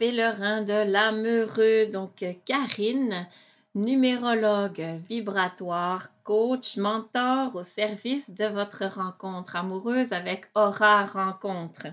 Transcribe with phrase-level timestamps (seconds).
[0.00, 3.26] mes pèlerins de l'âme heureux, donc Karine,
[3.74, 11.88] numérologue vibratoire, coach, mentor au service de votre rencontre amoureuse avec Aura Rencontre.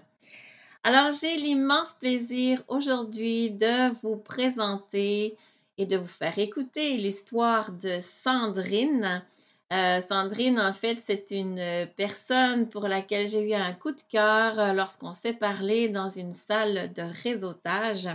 [0.83, 5.35] Alors, j'ai l'immense plaisir aujourd'hui de vous présenter
[5.77, 9.23] et de vous faire écouter l'histoire de Sandrine.
[9.73, 14.59] Euh, Sandrine, en fait, c'est une personne pour laquelle j'ai eu un coup de cœur
[14.59, 18.09] euh, lorsqu'on s'est parlé dans une salle de réseautage.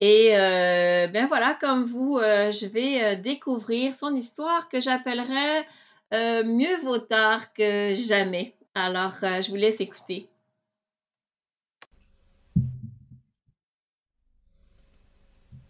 [0.00, 5.66] Et euh, ben voilà, comme vous, je vais découvrir son histoire que j'appellerais
[6.12, 8.54] Mieux vaut tard que jamais.
[8.74, 10.28] Alors, je vous laisse écouter.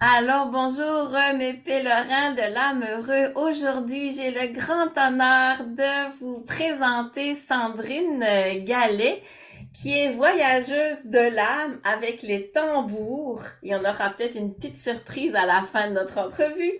[0.06, 3.32] Alors, bonjour mes pèlerins de l'âme heureux.
[3.36, 8.22] Aujourd'hui, j'ai le grand honneur de vous présenter Sandrine
[8.66, 9.22] Gallet,
[9.72, 13.44] qui est voyageuse de l'âme avec les tambours.
[13.62, 16.74] Il y en aura peut-être une petite surprise à la fin de notre entrevue.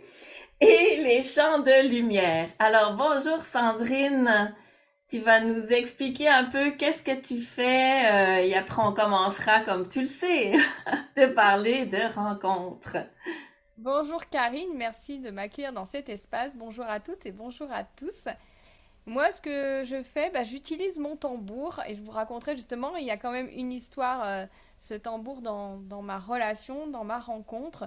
[0.61, 2.48] Et les chants de lumière.
[2.58, 4.55] Alors, bonjour Sandrine.
[5.15, 7.62] Tu vas nous expliquer un peu qu'est-ce que tu fais
[8.12, 10.51] euh, et après on commencera, comme tu le sais,
[11.17, 12.97] de parler de rencontres.
[13.79, 16.57] Bonjour Karine, merci de m'accueillir dans cet espace.
[16.57, 18.27] Bonjour à toutes et bonjour à tous.
[19.07, 23.07] Moi, ce que je fais, bah, j'utilise mon tambour et je vous raconterai justement, il
[23.07, 24.47] y a quand même une histoire, euh,
[24.81, 27.85] ce tambour dans, dans, ma relation, dans ma rencontre.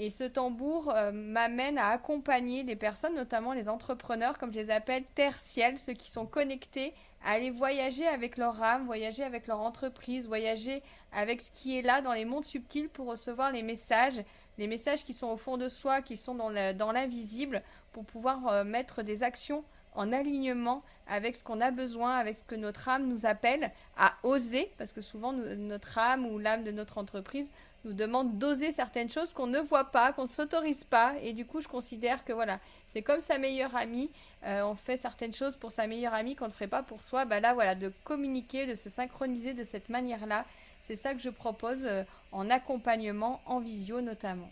[0.00, 4.70] Et ce tambour euh, m'amène à accompagner les personnes, notamment les entrepreneurs, comme je les
[4.70, 9.58] appelle, tertiels, ceux qui sont connectés, à aller voyager avec leur âme, voyager avec leur
[9.58, 14.22] entreprise, voyager avec ce qui est là dans les mondes subtils pour recevoir les messages,
[14.56, 18.62] les messages qui sont au fond de soi, qui sont dans l'invisible, pour pouvoir euh,
[18.62, 19.64] mettre des actions
[19.94, 24.14] en alignement avec ce qu'on a besoin, avec ce que notre âme nous appelle à
[24.22, 27.50] oser, parce que souvent notre âme ou l'âme de notre entreprise
[27.84, 31.14] nous demande d'oser certaines choses qu'on ne voit pas, qu'on ne s'autorise pas.
[31.22, 34.10] Et du coup, je considère que voilà, c'est comme sa meilleure amie.
[34.44, 37.24] Euh, on fait certaines choses pour sa meilleure amie qu'on ne ferait pas pour soi.
[37.24, 40.44] Bah là, voilà, de communiquer, de se synchroniser de cette manière-là.
[40.82, 44.50] C'est ça que je propose euh, en accompagnement, en visio notamment.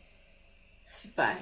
[0.83, 1.37] Super.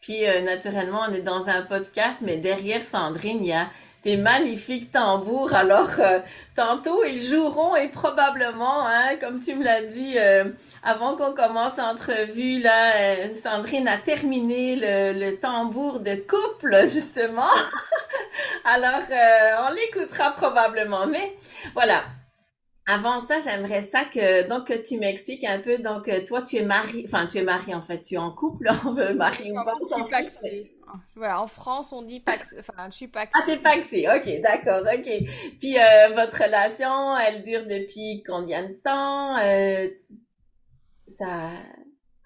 [0.00, 3.68] Puis, euh, naturellement, on est dans un podcast, mais derrière Sandrine, il y a
[4.02, 5.54] des magnifiques tambours.
[5.54, 6.20] Alors, euh,
[6.56, 10.44] tantôt, ils joueront et probablement, hein, comme tu me l'as dit euh,
[10.82, 17.50] avant qu'on commence l'entrevue, là, euh, Sandrine a terminé le, le tambour de couple, justement.
[18.64, 19.00] Alors,
[19.68, 21.06] on l'écoutera probablement.
[21.06, 21.36] Mais
[21.74, 22.02] voilà,
[22.90, 25.78] avant ça, j'aimerais ça que donc que tu m'expliques un peu.
[25.78, 28.68] Donc toi, tu es marié, enfin tu es marié en fait, tu es en couple,
[28.84, 29.74] on veut marier ou pas.
[31.14, 32.54] Voilà, en France, on dit pax...
[32.58, 33.32] enfin, je suis paxé.
[33.34, 35.28] Ah, t'es paxé, ok, d'accord, ok.
[35.58, 39.88] Puis euh, votre relation, elle dure depuis combien de temps euh,
[41.06, 41.50] Ça?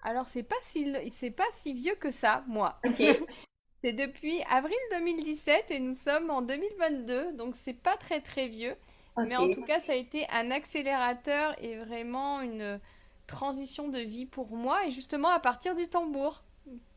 [0.03, 2.79] Alors c'est pas si c'est pas si vieux que ça, moi.
[2.85, 3.01] Ok.
[3.81, 8.75] c'est depuis avril 2017 et nous sommes en 2022, donc c'est pas très très vieux.
[9.17, 12.79] Mais en tout cas, ça a été un accélérateur et vraiment une
[13.27, 16.43] transition de vie pour moi, et justement à partir du tambour.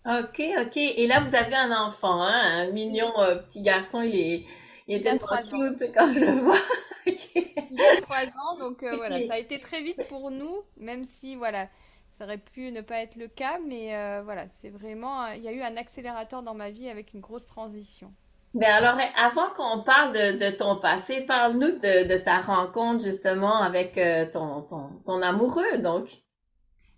[0.07, 0.77] Ok, ok.
[0.77, 4.03] Et là, vous avez un enfant, hein, un mignon euh, petit garçon.
[4.03, 4.45] Il est,
[4.87, 6.57] il était trop cute quand je le vois.
[7.07, 11.05] Il a trois ans, donc euh, voilà, ça a été très vite pour nous, même
[11.05, 11.69] si voilà,
[12.09, 15.49] ça aurait pu ne pas être le cas, mais euh, voilà, c'est vraiment, il y
[15.49, 18.13] a eu un accélérateur dans ma vie avec une grosse transition.
[18.55, 24.01] Ben alors, avant qu'on parle de, ton passé, parle-nous de, ta rencontre justement avec
[24.33, 26.23] ton, ton, ton amoureux, donc.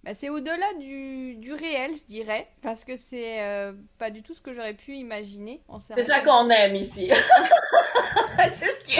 [0.02, 4.32] Bah, c'est au-delà du, du, réel, je dirais, parce que c'est euh, pas du tout
[4.32, 5.60] ce que j'aurais pu imaginer.
[5.94, 7.10] C'est ça qu'on aime ici.
[8.50, 8.98] c'est ce qui,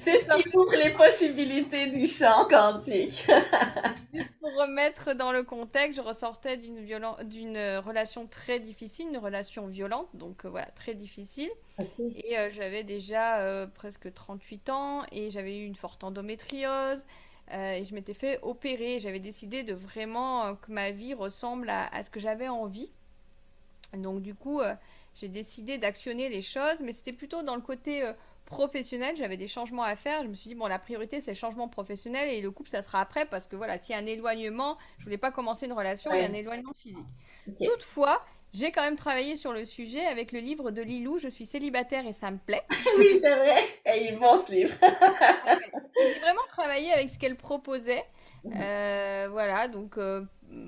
[0.00, 3.26] c'est ce qui ouvre les possibilités du champ quantique.
[4.12, 6.84] Juste pour remettre dans le contexte, je ressortais d'une
[7.22, 11.50] d'une relation très difficile, une relation violente, donc euh, voilà, très difficile.
[12.16, 17.04] Et euh, j'avais déjà presque 38 ans et j'avais eu une forte endométriose.
[17.52, 18.98] Euh, et je m'étais fait opérer.
[18.98, 22.90] J'avais décidé de vraiment euh, que ma vie ressemble à, ce que j'avais envie.
[23.94, 24.74] Donc du coup, euh,
[25.14, 28.10] j'ai décidé d'actionner les choses, mais c'était plutôt dans le côté
[28.44, 29.16] professionnel.
[29.16, 30.22] J'avais des changements à faire.
[30.24, 32.82] Je me suis dit, bon, la priorité, c'est le changement professionnel et le couple, ça
[32.82, 35.72] sera après parce que voilà, s'il y a un éloignement, je voulais pas commencer une
[35.72, 37.06] relation, il y a un éloignement physique.
[37.58, 41.46] Toutefois, j'ai quand même travaillé sur le sujet avec le livre de Lilou, Je suis
[41.46, 42.64] célibataire et ça me plaît.
[42.98, 43.58] oui, c'est vrai.
[43.86, 44.74] Et ce livre.
[44.82, 48.04] j'ai vraiment travaillé avec ce qu'elle proposait.
[48.54, 50.22] Euh, voilà, donc euh,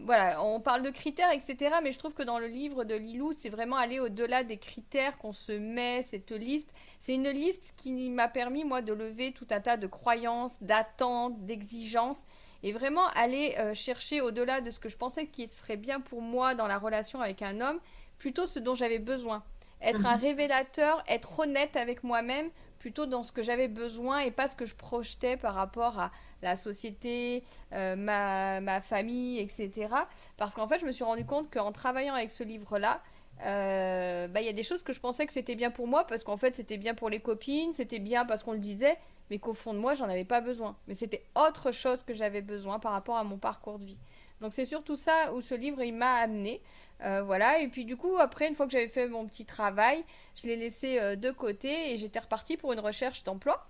[0.04, 1.76] voilà, on parle de critères, etc.
[1.82, 5.16] Mais je trouve que dans le livre de Lilou, c'est vraiment aller au-delà des critères
[5.18, 6.72] qu'on se met, cette liste.
[6.98, 11.44] C'est une liste qui m'a permis, moi, de lever tout un tas de croyances, d'attentes,
[11.44, 12.24] d'exigences
[12.62, 16.22] et vraiment aller euh, chercher au-delà de ce que je pensais qui serait bien pour
[16.22, 17.78] moi dans la relation avec un homme,
[18.18, 19.42] plutôt ce dont j'avais besoin.
[19.80, 20.22] Être un mhm.
[20.22, 22.50] révélateur, être honnête avec moi-même,
[22.80, 26.10] plutôt dans ce que j'avais besoin et pas ce que je projetais par rapport à
[26.42, 29.88] la société, euh, ma, ma, famille, etc.
[30.36, 33.02] Parce qu'en fait, je me suis rendu compte qu'en travaillant avec ce livre-là,
[33.44, 36.04] euh, bah, il y a des choses que je pensais que c'était bien pour moi
[36.04, 38.98] parce qu'en fait c'était bien pour les copines, c'était bien parce qu'on le disait,
[39.30, 40.76] mais qu'au fond de moi j'en avais pas besoin.
[40.86, 43.98] Mais c'était autre chose que j'avais besoin par rapport à mon parcours de vie.
[44.40, 46.62] Donc c'est surtout ça où ce livre il m'a amené.
[47.04, 50.04] Euh, voilà, et puis du coup, après, une fois que j'avais fait mon petit travail,
[50.34, 53.68] je l'ai laissé euh, de côté et j'étais repartie pour une recherche d'emploi.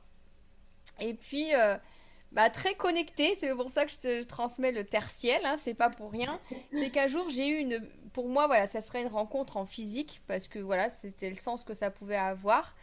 [0.99, 1.53] Et puis,
[2.33, 5.89] bah, très connecté, c'est pour ça que je te transmets le tertiel, hein, c'est pas
[5.89, 6.39] pour rien.
[6.73, 10.21] C'est qu'un jour j'ai eu une, pour moi voilà, ça serait une rencontre en physique
[10.27, 12.77] parce que voilà, c'était le sens que ça pouvait avoir.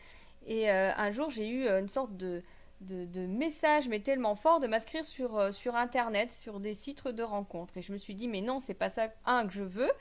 [0.47, 2.41] Et euh, un jour j'ai eu euh, une sorte de,
[2.81, 7.23] de, message, mais tellement fort, de m'inscrire sur, euh, sur Internet, sur des sites de
[7.23, 7.77] rencontres.
[7.77, 9.91] Et je me suis dit, mais non, c'est pas ça, un, que je veux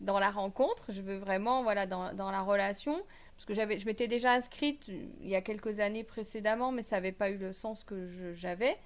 [0.00, 3.00] dans la rencontre, je veux vraiment, voilà, dans, dans la relation.
[3.36, 7.12] Parce que je m'étais déjà inscrite il y a quelques années précédemment, mais ça n'avait
[7.12, 8.76] pas eu le sens que j'avais.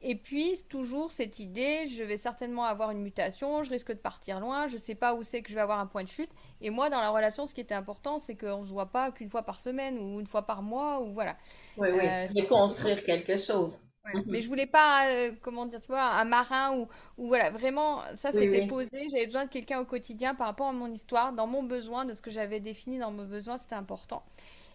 [0.00, 4.38] Et puis, toujours cette idée, je vais certainement avoir une mutation, je risque de partir
[4.38, 6.30] loin, je ne sais pas où c'est que je vais avoir un point de chute.
[6.60, 9.10] Et moi, dans la relation, ce qui était important, c'est qu'on ne se voit pas
[9.10, 11.36] qu'une fois par semaine ou une fois par mois, ou voilà.
[11.76, 13.80] Oui, oui, euh, construire quelque chose.
[14.14, 14.24] Mhm.
[14.26, 18.00] Mais je voulais pas, euh, comment dire, tu vois, un marin ou, ou voilà, vraiment,
[18.14, 19.08] ça c'était posé.
[19.10, 22.14] J'avais besoin de quelqu'un au quotidien par rapport à mon histoire, dans mon besoin, de
[22.14, 24.22] ce que j'avais défini dans mon besoin, c'était important.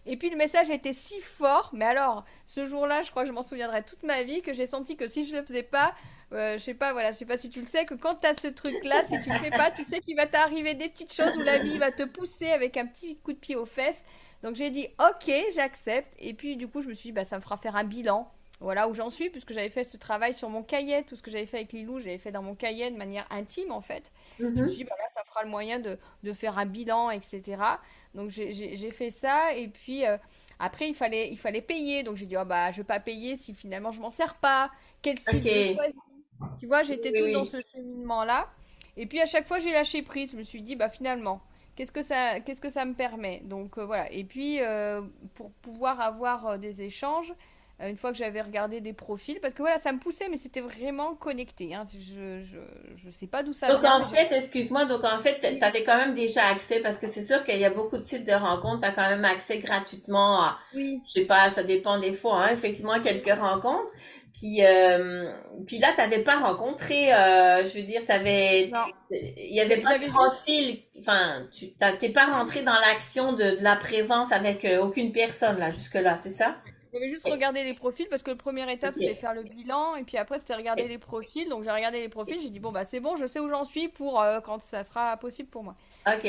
[0.06, 3.32] Et puis le message était si fort, mais alors ce jour-là, je crois que je
[3.32, 5.94] m'en souviendrai toute ma vie, que j'ai senti que si je le faisais pas,
[6.32, 8.26] euh, je sais pas, voilà, je sais pas si tu le sais, que quand tu
[8.26, 11.12] as ce truc-là, si tu le fais pas, tu sais qu'il va t'arriver des petites
[11.12, 14.04] choses où la vie va te pousser avec un petit coup de pied aux fesses.
[14.42, 16.12] Donc j'ai dit ok, j'accepte.
[16.18, 18.30] Et puis du coup, je me suis dit, bah, ça me fera faire un bilan.
[18.60, 21.30] Voilà où j'en suis, puisque j'avais fait ce travail sur mon cahier, tout ce que
[21.30, 24.10] j'avais fait avec Lilou, j'avais fait dans mon cahier de manière intime en fait.
[24.38, 24.68] Je me mhm.
[24.68, 27.42] suis dit, bah là, ça fera le moyen de, de faire un bilan, etc.
[28.14, 30.16] Donc j'ai fait ça et puis euh,
[30.58, 32.02] après il fallait, il fallait payer.
[32.02, 34.70] Donc j'ai dit oh, bah je vais pas payer si finalement je m'en sers pas.
[35.02, 36.00] Quel site je choisis
[36.58, 38.48] Tu vois, j'étais tout dans ce cheminement là.
[38.96, 40.32] Et puis à chaque fois j'ai lâché prise.
[40.32, 41.40] Je me suis dit bah finalement
[41.74, 43.40] qu'est-ce que ça qu'est-ce que ça me permet?
[43.44, 44.10] Donc euh, voilà.
[44.12, 45.02] Et puis euh,
[45.34, 47.32] pour pouvoir avoir des échanges
[47.80, 50.60] une fois que j'avais regardé des profils, parce que voilà, ça me poussait, mais c'était
[50.60, 51.74] vraiment connecté.
[51.74, 51.84] Hein.
[51.92, 52.58] Je, je,
[52.96, 55.96] je, sais pas d'où ça donc en fait, excuse-moi, donc en fait, tu avais quand
[55.96, 58.80] même déjà accès, parce que c'est sûr qu'il y a beaucoup de sites de rencontres,
[58.80, 61.00] tu as quand même accès gratuitement à, oui.
[61.06, 63.92] je sais pas, ça dépend des fois, hein, effectivement, quelques rencontres.
[64.34, 65.32] Puis, euh,
[65.64, 68.68] puis là, tu n'avais pas rencontré, euh, je veux dire, tu avais,
[69.10, 71.72] il y avait pas de profil, enfin, tu
[72.02, 76.18] n'es pas rentré dans l'action de, de, la présence avec euh, aucune personne, là, jusque-là,
[76.18, 76.56] c'est ça?
[76.94, 80.04] J'avais juste regardé les profils parce que la première étape c'était faire le bilan et
[80.04, 81.48] puis après c'était regarder les profils.
[81.48, 83.64] Donc j'ai regardé les profils, j'ai dit bon bah c'est bon, je sais où j'en
[83.64, 85.74] suis pour euh, quand ça sera possible pour moi.
[86.06, 86.22] Ok.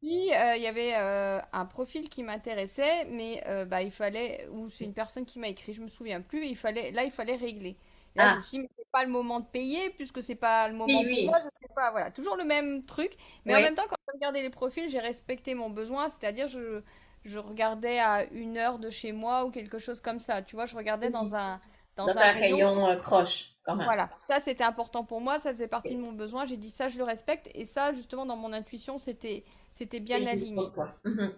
[0.00, 4.68] Puis euh, il y avait euh, un profil qui m'intéressait, mais bah il fallait ou
[4.68, 6.46] c'est une personne qui m'a écrit, je me souviens plus.
[6.46, 7.76] Il fallait là il fallait régler.
[8.16, 8.36] Là, je ah.
[8.36, 11.02] me suis dit, mais c'est pas le moment de payer, puisque c'est pas le moment
[11.02, 13.16] pour moi, je sais pas, voilà, toujours le même truc.
[13.44, 16.80] Mais en même temps, quand j'ai regardé les profils, j'ai respecté mon besoin, c'est-à-dire, je,
[17.24, 20.42] je regardais à une heure de chez moi ou quelque chose comme ça.
[20.42, 21.34] Tu vois, je regardais dans mhm.
[21.34, 21.60] un
[21.96, 23.84] dans, un, rayon, euh, proche quand même.
[23.84, 26.44] Voilà, ça c'était important pour moi, ça faisait partie de mon besoin.
[26.44, 30.26] J'ai dit ça, je le respecte et ça justement dans mon intuition c'était c'était bien
[30.26, 30.66] aligné.
[31.04, 31.32] Mhm.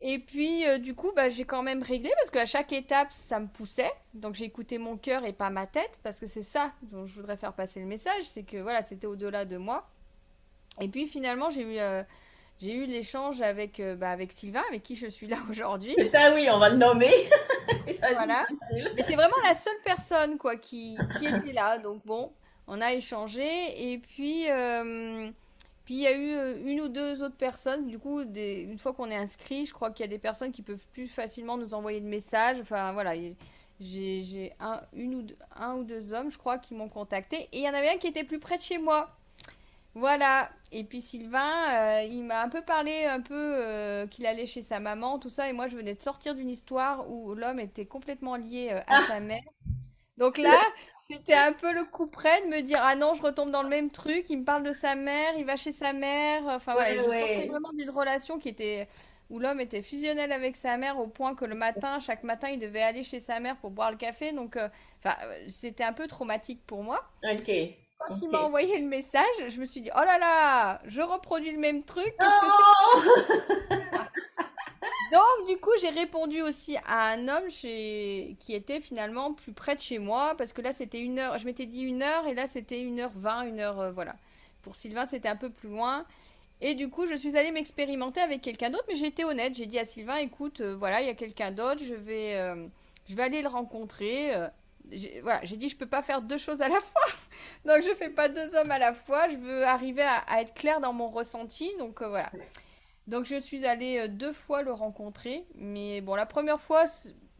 [0.00, 3.38] Et puis euh, du coup bah, j'ai quand même réglé parce qu'à chaque étape ça
[3.38, 3.92] me poussait.
[4.14, 7.14] Donc j'ai écouté mon cœur et pas ma tête parce que c'est ça dont je
[7.14, 9.88] voudrais faire passer le message, c'est que voilà c'était au-delà de moi.
[10.80, 12.02] Et puis finalement j'ai eu euh,
[12.60, 15.94] j'ai eu l'échange avec, euh, bah, avec Sylvain, avec qui je suis là aujourd'hui.
[15.98, 17.10] C'est ça, oui, on va le nommer.
[18.14, 18.46] voilà.
[18.96, 21.78] Mais c'est vraiment la seule personne quoi, qui, qui était là.
[21.78, 22.32] Donc bon,
[22.66, 23.92] on a échangé.
[23.92, 25.30] Et puis, euh,
[25.84, 27.86] puis il y a eu euh, une ou deux autres personnes.
[27.86, 30.52] Du coup, des, une fois qu'on est inscrit, je crois qu'il y a des personnes
[30.52, 32.58] qui peuvent plus facilement nous envoyer de messages.
[32.60, 33.14] Enfin, voilà.
[33.80, 37.48] J'ai un, une ou deux, un ou deux hommes, je crois, qui m'ont contacté.
[37.52, 39.10] Et il y en avait un qui était plus près de chez moi.
[39.94, 40.50] Voilà.
[40.76, 44.60] Et puis Sylvain, euh, il m'a un peu parlé un peu euh, qu'il allait chez
[44.60, 45.48] sa maman, tout ça.
[45.48, 49.02] Et moi, je venais de sortir d'une histoire où l'homme était complètement lié euh, à
[49.06, 49.44] sa mère.
[50.18, 50.58] Donc là,
[51.08, 53.68] c'était un peu le coup près de me dire ah non, je retombe dans le
[53.68, 54.28] même truc.
[54.30, 56.42] Il me parle de sa mère, il va chez sa mère.
[56.48, 58.88] Enfin voilà, je sortais vraiment d'une relation qui était
[59.30, 62.58] où l'homme était fusionnel avec sa mère au point que le matin, chaque matin, il
[62.58, 64.32] devait aller chez sa mère pour boire le café.
[64.32, 64.58] Donc,
[64.98, 65.16] enfin,
[65.46, 67.00] c'était un peu traumatique pour moi.
[67.22, 67.50] Ok.
[68.06, 71.52] Quand il m'a envoyé le message, je me suis dit, oh là là, je reproduis
[71.52, 72.52] le même truc, qu'est-ce que
[73.70, 73.76] c'est
[75.12, 78.36] Donc, du coup, j'ai répondu aussi à un homme chez...
[78.40, 81.38] qui était finalement plus près de chez moi, parce que là, c'était une heure.
[81.38, 83.80] Je m'étais dit une heure, et là, c'était une heure vingt, une heure.
[83.80, 84.16] euh, voilà.
[84.62, 86.04] Pour Sylvain, c'était un peu plus loin.
[86.60, 89.54] Et du coup, je suis allée m'expérimenter avec quelqu'un d'autre, mais j'ai été honnête.
[89.54, 92.66] J'ai dit à Sylvain, écoute, euh, voilà, il y a quelqu'un d'autre, je vais, euh,
[93.08, 94.32] je vais aller le rencontrer.
[94.90, 97.02] J'ai- dit, je peux pas faire deux choses à la fois.
[97.64, 99.28] Donc, je fais pas deux hommes à la fois.
[99.28, 101.70] Je veux arriver à, être claire dans mon ressenti.
[101.78, 102.30] Donc, euh, voilà.
[103.06, 105.46] Donc, je suis allée euh, deux fois le rencontrer.
[105.56, 106.84] Mais bon, la première fois,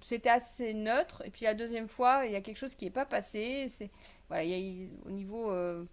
[0.03, 1.23] c'était assez neutre.
[1.25, 3.67] Et puis, la deuxième fois, il y a quelque chose qui n'est pas passé.
[3.69, 3.91] C'est,
[4.29, 5.51] voilà, il y a au niveau.
[5.51, 5.85] euh,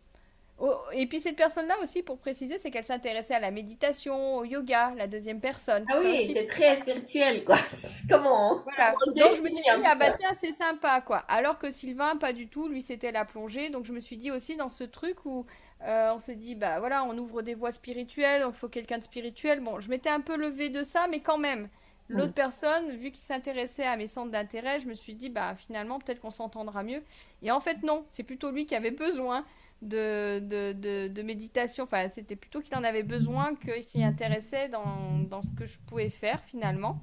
[0.63, 4.46] Oh, et puis cette personne-là aussi, pour préciser, c'est qu'elle s'intéressait à la méditation, au
[4.46, 5.84] yoga, la deuxième personne.
[5.89, 7.58] Ah oui, c'est très spirituel, quoi.
[8.10, 8.94] Comment, voilà.
[9.08, 11.18] on Donc je me oui, ah bah tiens, c'est sympa, quoi.
[11.27, 13.72] Alors que Sylvain, pas du tout, lui, c'était la plongée.
[13.72, 15.48] Donc je me suis dit aussi dans ce truc où
[15.84, 19.00] euh, on se dit, bah voilà, on ouvre des voies spirituelles, donc il faut quelqu'un
[19.00, 19.62] de spirituel.
[19.62, 21.70] Bon, je m'étais un peu levée de ça, mais quand même.
[22.08, 22.36] L'autre Mm.
[22.36, 26.20] personne, vu qu'il s'intéressait à mes centres d'intérêt, je me suis dit, bah finalement, peut-être
[26.20, 27.01] qu'on s'entendra mieux.
[27.41, 29.46] Et en fait, non, c'est plutôt lui qui avait besoin
[29.81, 31.83] de, de, de, de méditation.
[31.85, 35.77] Enfin, c'était plutôt qu'il en avait besoin, qu'il s'y intéressait dans, dans ce que je
[35.88, 37.00] pouvais faire finalement.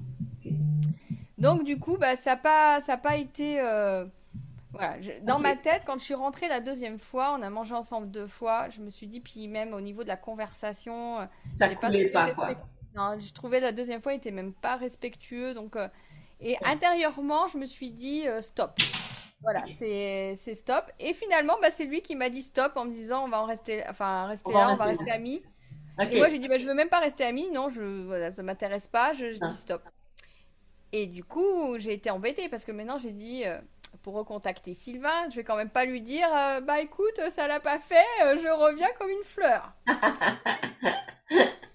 [1.38, 3.60] Donc du coup, bah, ça n'a pas, ça a pas été...
[3.60, 4.04] euh,
[4.72, 7.74] Voilà, je- dans ma tête, quand je suis rentrée la deuxième fois, on a mangé
[7.74, 11.24] ensemble deux fois, je me suis dit, puis même au niveau de la conversation, euh,
[11.42, 12.48] Ça pas coulait pas, quoi.
[12.96, 15.54] Non, je trouvais la deuxième fois, il était même pas respectueux.
[15.54, 15.88] Donc, euh,
[16.40, 18.78] Et intérieurement, je me suis dit, euh, stop.
[19.40, 20.84] Voilà, c'est stop.
[20.98, 23.44] Et finalement, bah, c'est lui qui m'a dit stop en me disant, on va en
[23.46, 25.42] rester, enfin, rester On là, on va rester amis.
[26.10, 27.50] Et moi, j'ai dit, bah, je veux même pas rester amie.
[27.50, 29.12] Non, je, voilà, ça m'intéresse pas.
[29.14, 29.46] Je, je Ah.
[29.48, 29.82] dis stop.
[30.92, 33.58] Et du coup, j'ai été embêtée parce que maintenant, j'ai dit, euh,
[34.02, 37.60] pour recontacter Sylvain, je vais quand même pas lui dire, euh, bah écoute, ça l'a
[37.60, 39.72] pas fait, euh, je reviens comme une fleur.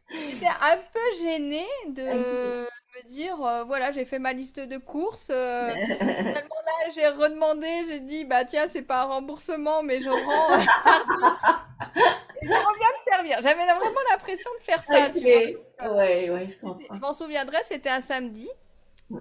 [0.09, 5.29] J'étais un peu gênée de me dire, euh, voilà, j'ai fait ma liste de courses.
[5.29, 10.09] euh, finalement, là, j'ai redemandé, j'ai dit, bah tiens, c'est pas un remboursement, mais je
[10.09, 10.53] rends.
[10.53, 10.59] euh,
[12.41, 13.37] et je reviens me servir.
[13.41, 15.95] J'avais vraiment l'impression de faire ça, tu vois.
[15.95, 16.95] Ouais, ouais, je comprends.
[16.95, 18.49] Je m'en souviendrai, c'était un samedi.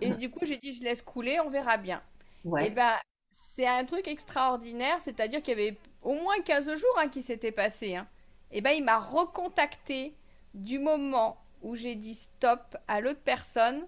[0.01, 2.03] Et du coup, j'ai dit, je laisse couler, on verra bien.
[2.61, 2.95] Et ben,
[3.31, 7.53] c'est un truc extraordinaire, c'est-à-dire qu'il y avait au moins 15 jours hein, qui s'étaient
[7.53, 7.97] passés.
[7.97, 8.07] Hein.
[8.51, 10.15] Et ben, il m'a recontacté
[10.55, 13.87] du moment où j'ai dit stop à l'autre personne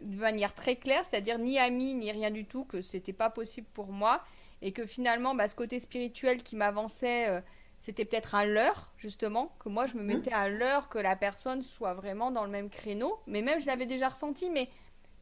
[0.00, 3.68] de manière très claire, c'est-à-dire ni ami ni rien du tout, que c'était pas possible
[3.74, 4.22] pour moi.
[4.62, 7.40] Et que finalement, bah, ce côté spirituel qui m'avançait, euh,
[7.78, 11.62] c'était peut-être un leurre, justement, que moi je me mettais à l'heure que la personne
[11.62, 13.18] soit vraiment dans le même créneau.
[13.26, 14.68] Mais même, je l'avais déjà ressenti, mais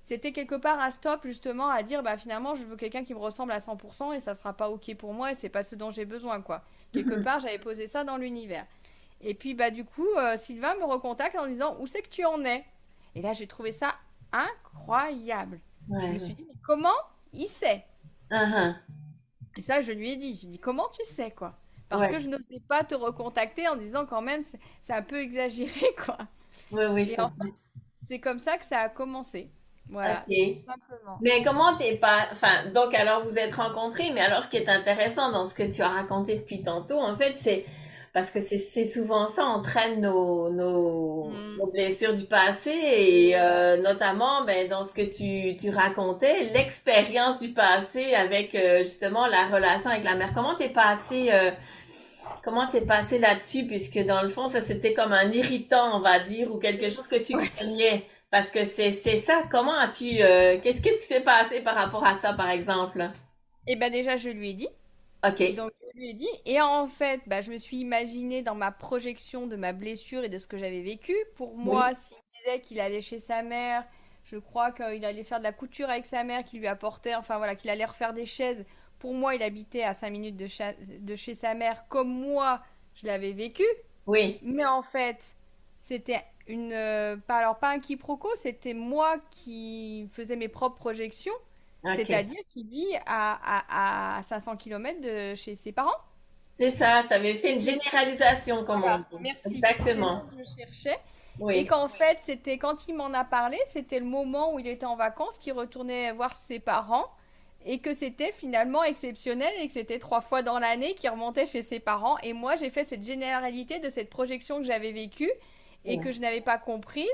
[0.03, 3.19] c'était quelque part un stop justement à dire bah finalement je veux quelqu'un qui me
[3.19, 5.91] ressemble à 100% et ça sera pas ok pour moi et c'est pas ce dont
[5.91, 6.63] j'ai besoin quoi.
[6.93, 7.23] Quelque Mhm.
[7.23, 8.67] part j'avais posé ça dans l'univers.
[9.21, 12.25] Et puis bah du coup euh, Sylvain me recontacte en disant où c'est que tu
[12.25, 12.65] en es?
[13.15, 13.95] Et là j'ai trouvé ça
[14.33, 15.61] incroyable.
[16.01, 16.97] Je me suis dit mais comment
[17.33, 17.85] il sait?
[18.31, 18.75] Uh-huh.
[19.57, 21.59] Et ça je lui ai dit, j'ai dit comment tu sais quoi?
[21.89, 22.09] Parce Ouais.
[22.09, 24.43] que je n'osais pas te recontacter en disant quand même
[24.81, 26.19] c'est un peu exagéré quoi.
[26.71, 27.55] Oui, je Et en fait
[28.09, 29.51] c'est comme ça que ça a commencé.
[29.89, 30.23] Voilà.
[31.21, 32.29] Mais comment t'es pas...
[32.33, 35.63] Enfin, donc alors vous êtes rencontrés, mais alors ce qui est intéressant dans ce que
[35.63, 37.65] tu as raconté depuis tantôt, en fait, c'est...
[38.13, 41.57] Parce que c'est souvent ça, on traîne nos, nos, Mm.
[41.59, 47.39] nos blessures du passé et euh, notamment ben, dans ce que tu, tu racontais, l'expérience
[47.41, 50.33] du passé avec euh, justement la relation avec la mère.
[50.35, 51.53] Comment t'es passé, euh,
[52.43, 53.67] comment t'es passé là-dessus?
[53.67, 57.07] Puisque dans le fond ça c'était comme un irritant on va dire ou quelque chose
[57.07, 57.47] que tu Ouais.
[57.49, 59.43] craignais parce que c'est c'est ça.
[59.53, 63.09] Comment as-tu qu'est-ce qu'est-ce qui s'est passé par rapport à ça par exemple?
[63.69, 64.69] Et ben déjà je lui ai dit.
[65.25, 65.41] Ok.
[65.49, 66.29] Donc je lui ai dit.
[66.45, 70.29] Et en fait, bah, je me suis imaginée dans ma projection de ma blessure et
[70.29, 71.15] de ce que j'avais vécu.
[71.37, 73.85] Pour moi, s'il me disait qu'il allait chez sa mère,
[74.25, 77.39] je crois qu'il allait faire de la couture avec sa mère, qu'il lui apportait, enfin
[77.39, 78.65] voilà, qu'il allait refaire des chaises.
[78.99, 82.63] Pour moi, il habitait à 5 minutes de, cha- de chez sa mère, comme moi,
[82.95, 83.65] je l'avais vécu.
[84.07, 84.41] Oui.
[84.43, 85.37] Mais en fait,
[85.77, 86.73] c'était une.
[86.73, 91.33] euh, pas, alors, pas un quiproquo, c'était moi qui faisais mes propres projections.
[91.93, 95.97] C'est-à-dire qu'il vit à, à, à 500 km de chez ses parents.
[96.51, 97.05] C'est ça.
[97.09, 99.23] T'avais fait une généralisation comme Voilà, on dit.
[99.23, 99.57] merci.
[99.57, 100.27] Exactement.
[100.27, 100.99] Que je cherchais.
[101.49, 104.85] Et qu'en fait, c'était quand il m'en a parlé, c'était le moment où il était
[104.87, 107.07] en vacances, qu'il retournait voir ses parents.
[107.65, 111.61] Et que c'était finalement exceptionnel et que c'était trois fois dans l'année qu'il remontait chez
[111.63, 112.17] ses parents.
[112.23, 115.31] Et moi, j'ai fait cette généralité de cette projection que j'avais vécue
[115.85, 117.07] et que je n'avais pas comprise.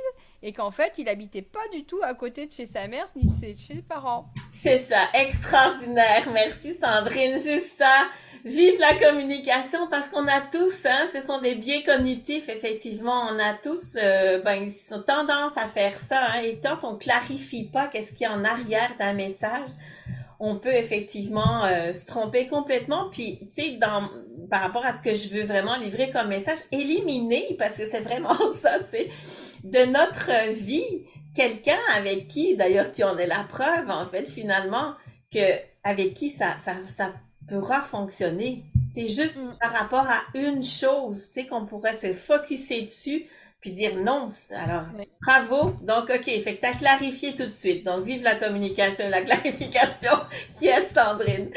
[0.47, 3.29] Et qu'en fait, il habitait pas du tout à côté de chez sa mère ni
[3.41, 4.29] chez ses parents.
[4.49, 6.29] C'est ça, extraordinaire.
[6.33, 8.07] Merci Sandrine, juste ça.
[8.45, 13.27] Vive la communication parce qu'on a tous, hein, ce sont des biais cognitifs, effectivement.
[13.29, 14.71] On a tous euh, ben,
[15.05, 16.27] tendance à faire ça.
[16.27, 19.71] Hein, et quand on clarifie pas qu'est-ce qu'il y a en arrière d'un message,
[20.39, 23.09] on peut effectivement euh, se tromper complètement.
[23.11, 24.09] Puis, tu sais, dans,
[24.51, 28.01] par rapport à ce que je veux vraiment livrer comme message, éliminer, parce que c'est
[28.01, 29.09] vraiment ça, tu sais,
[29.65, 34.95] de notre vie, quelqu'un avec qui, d'ailleurs, tu en es la preuve, en fait, finalement,
[35.33, 35.39] que
[35.85, 37.13] avec qui ça, ça, ça
[37.49, 38.65] pourra fonctionner.
[38.93, 39.57] C'est juste mm.
[39.61, 43.27] par rapport à une chose, tu sais, qu'on pourrait se focuser dessus
[43.67, 44.29] puis dire non.
[44.55, 44.85] Alors,
[45.21, 45.73] bravo.
[45.83, 47.85] Donc, OK, fait que tu as clarifié tout de suite.
[47.85, 50.13] Donc, vive la communication, la clarification.
[50.57, 51.51] qui est Sandrine?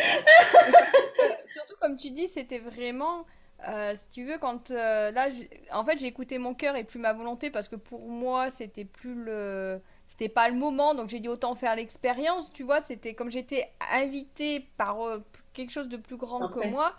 [1.46, 3.26] Surtout, comme tu dis, c'était vraiment...
[3.68, 5.28] Euh, si tu veux, quand euh, là,
[5.74, 8.86] en fait, j'ai écouté mon cœur et plus ma volonté parce que pour moi, c'était
[8.86, 12.54] plus le, c'était pas le moment, donc j'ai dit autant faire l'expérience.
[12.54, 15.20] Tu vois, c'était comme j'étais invitée par euh,
[15.52, 16.96] quelque chose de plus grand que moi.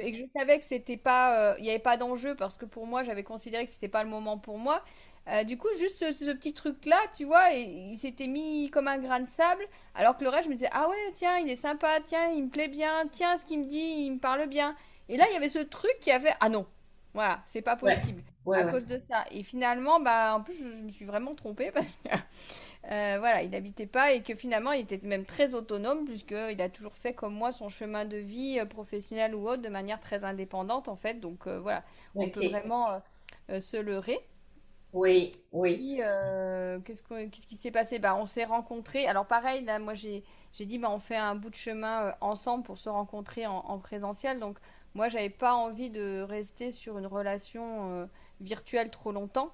[0.00, 2.64] Et que je savais que c'était pas, euh, il n'y avait pas d'enjeu parce que
[2.64, 4.82] pour moi, j'avais considéré que c'était pas le moment pour moi.
[5.28, 9.20] Euh, du coup, juste ce, petit truc-là, tu vois, il s'était mis comme un grain
[9.20, 9.62] de sable,
[9.94, 12.44] alors que le reste, je me disais, ah ouais, tiens, il est sympa, tiens, il
[12.44, 14.74] me plaît bien, tiens, ce qu'il me dit, il me parle bien.
[15.10, 16.66] Et là, il y avait ce truc qui avait, ah non,
[17.12, 18.22] voilà, c'est pas possible
[18.52, 19.24] à cause de ça.
[19.30, 22.08] Et finalement, bah, en plus, je, me suis vraiment trompée parce que
[22.90, 26.68] euh, voilà, il n'habitait pas et que finalement, il était même très autonome puisqu'il a
[26.68, 30.24] toujours fait comme moi son chemin de vie euh, professionnel ou autre de manière très
[30.24, 31.20] indépendante en fait.
[31.20, 33.02] Donc euh, voilà, on peut vraiment
[33.48, 34.18] se leurrer.
[34.94, 35.96] Oui, oui.
[35.98, 37.98] Qu'est-ce, qu'est-ce qui s'est passé?
[37.98, 39.06] Bah, On s'est rencontrés.
[39.06, 42.64] Alors pareil, là, moi j'ai, j'ai dit, bah, on fait un bout de chemin ensemble
[42.64, 44.40] pour se rencontrer en, en présentiel.
[44.40, 44.56] Donc
[44.94, 48.08] moi, j'avais pas envie de rester sur une relation
[48.40, 49.52] virtuelle trop longtemps.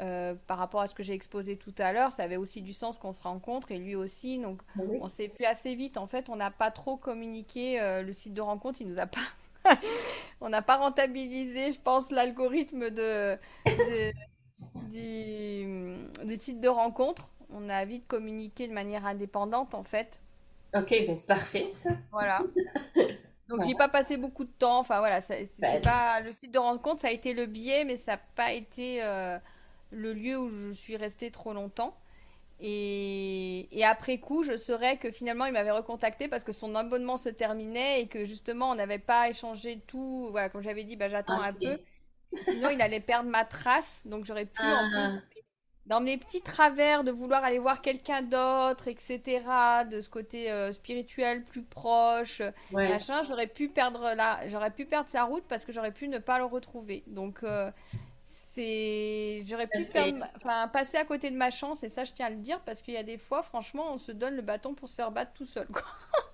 [0.00, 2.72] Euh, par rapport à ce que j'ai exposé tout à l'heure, ça avait aussi du
[2.72, 4.40] sens qu'on se rencontre et lui aussi.
[4.40, 5.98] Donc, on s'est fait assez vite.
[5.98, 7.80] En fait, on n'a pas trop communiqué.
[7.80, 9.20] Euh, le site de rencontre, il nous a pas.
[10.40, 13.38] on n'a pas rentabilisé, je pense, l'algorithme de,
[14.90, 17.28] du, du, site de rencontre.
[17.50, 20.18] On a vite communiqué de manière indépendante, en fait.
[20.74, 21.90] Ok, ben c'est parfait ça.
[22.10, 22.42] Voilà.
[23.48, 24.78] Donc j'ai pas passé beaucoup de temps.
[24.78, 27.96] Enfin voilà, c'est ben, pas le site de rencontre, ça a été le biais, mais
[27.96, 29.38] ça n'a pas été euh,
[29.90, 31.96] le lieu où je suis restée trop longtemps.
[32.60, 37.16] Et, et, après coup, je saurais que finalement, il m'avait recontacté parce que son abonnement
[37.16, 40.28] se terminait et que justement, on n'avait pas échangé tout.
[40.30, 41.78] Voilà, comme j'avais dit, bah, j'attends un peu.
[42.48, 45.12] Sinon, il allait perdre ma trace, donc j'aurais pu ah
[45.86, 49.20] dans mes petits travers de vouloir aller voir quelqu'un d'autre, etc.,
[49.90, 52.42] de ce côté euh, spirituel plus proche,
[52.72, 56.18] machin, j'aurais pu perdre là, j'aurais pu perdre sa route parce que j'aurais pu ne
[56.18, 57.04] pas le retrouver.
[57.06, 57.70] Donc euh,
[58.28, 62.26] c'est, j'aurais pu perdre, enfin passer à côté de ma chance et ça je tiens
[62.26, 64.74] à le dire parce qu'il y a des fois, franchement, on se donne le bâton
[64.74, 65.82] pour se faire battre tout seul, quoi.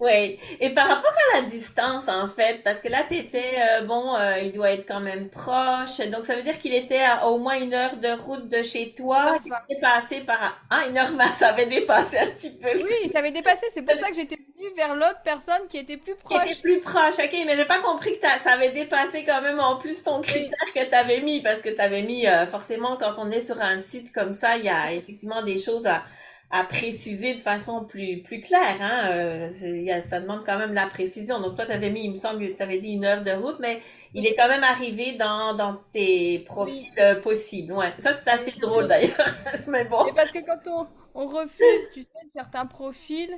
[0.00, 0.38] Oui.
[0.60, 4.16] Et par rapport à la distance, en fait, parce que là, tu étais, euh, bon,
[4.16, 5.98] euh, il doit être quand même proche.
[6.10, 8.94] Donc, ça veut dire qu'il était à au moins une heure de route de chez
[8.96, 9.38] toi.
[9.44, 10.58] Qu'est-ce qui s'est passé par...
[10.70, 12.68] Ah, une heure vingt, ça avait dépassé un petit peu.
[12.74, 13.66] Oui, ça avait dépassé.
[13.74, 16.44] C'est pour ça que j'étais venue vers l'autre personne qui était plus proche.
[16.44, 17.36] Qui était plus proche, ok.
[17.44, 20.82] Mais j'ai pas compris que ça avait dépassé quand même en plus ton critère que
[20.82, 21.42] tu avais mis.
[21.42, 24.56] Parce que tu avais mis, euh, forcément, quand on est sur un site comme ça,
[24.56, 26.04] il y a effectivement des choses à
[26.50, 28.76] à préciser de façon plus, plus claire.
[28.80, 29.10] Hein?
[29.12, 31.40] Euh, ça demande quand même la précision.
[31.40, 33.58] Donc, toi, tu avais mis, il me semble, tu avais dit une heure de route,
[33.60, 33.80] mais
[34.14, 37.72] il est quand même arrivé dans, dans tes profils euh, possibles.
[37.72, 37.92] Ouais.
[37.98, 39.34] Ça, c'est assez drôle d'ailleurs.
[39.68, 40.06] mais bon.
[40.06, 40.86] Et parce que quand on,
[41.22, 43.30] on refuse, tu sais, certains profils,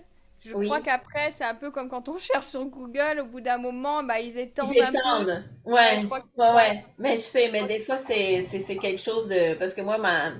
[0.44, 3.59] je crois qu'après, c'est un peu comme quand on cherche sur Google, au bout d'un
[3.59, 4.72] moment, bah, ils étendent.
[4.75, 5.44] Ils étendent.
[5.64, 6.03] Ouais.
[6.11, 6.85] ouais, ouais.
[6.98, 8.42] Mais je sais, mais des fois, c'est
[8.81, 9.55] quelque chose de.
[9.55, 10.33] Parce que moi, ma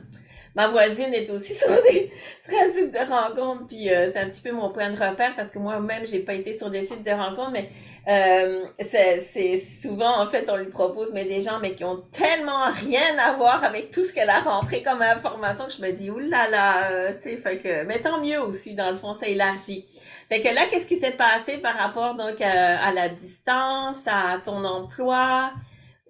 [0.55, 2.11] ma voisine est aussi sur des
[2.43, 5.59] sites de rencontres, puis euh, c'est un petit peu mon point de repère parce que
[5.59, 7.69] moi-même, j'ai pas été sur des sites de rencontres, mais
[8.09, 12.65] euh, c'est souvent, en fait, on lui propose mais des gens mais qui ont tellement
[12.85, 16.11] rien à voir avec tout ce qu'elle a rentré comme information que je me dis,
[16.11, 19.87] oulala, euh, c'est fait que, mais tant mieux aussi, dans le fond, ça élargit.
[20.29, 24.39] Fait que là, qu'est-ce qui s'est passé par rapport donc à, à la distance, à
[24.45, 25.53] ton emploi?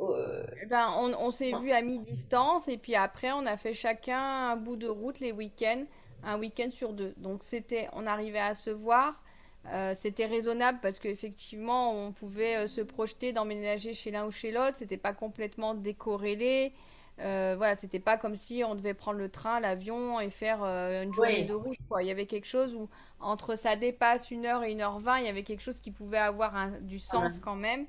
[0.00, 4.50] Euh, ben, on, on s'est vu à mi-distance et puis après on a fait chacun
[4.50, 5.84] un bout de route les week-ends,
[6.24, 7.14] un week-end sur deux.
[7.18, 9.22] Donc c'était, on arrivait à se voir,
[9.66, 14.50] euh, c'était raisonnable parce qu'effectivement on pouvait euh, se projeter d'emménager chez l'un ou chez
[14.50, 16.72] l'autre, c'était pas complètement décorrélé.
[17.20, 21.12] Euh, voilà, c'était pas comme si on devait prendre le train, l'avion et faire une
[21.12, 21.76] journée de route.
[21.88, 22.02] Quoi.
[22.02, 22.88] Il y avait quelque chose où
[23.20, 25.90] entre ça dépasse une heure et une heure vingt, il y avait quelque chose qui
[25.92, 27.86] pouvait avoir un, du sens quand même.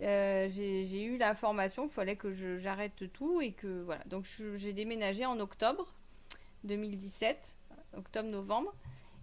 [0.00, 4.02] Euh, j'ai eu l'information qu'il fallait que j'arrête tout et que voilà.
[4.06, 4.26] Donc,
[4.56, 5.92] j'ai déménagé en octobre
[6.64, 7.54] 2017,
[7.96, 8.72] octobre-novembre.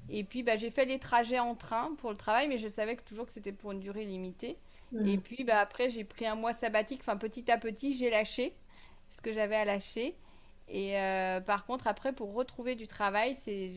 [0.10, 2.95] Et puis, bah, j'ai fait les trajets en train pour le travail, mais je savais
[2.95, 4.58] que toujours que c'était pour une durée limitée.
[5.05, 5.21] Et mm.
[5.21, 7.01] puis bah, après, j'ai pris un mois sabbatique.
[7.01, 8.55] Enfin, petit à petit, j'ai lâché
[9.10, 10.15] ce que j'avais à lâcher.
[10.71, 13.34] Et euh, par contre, après, pour retrouver du travail,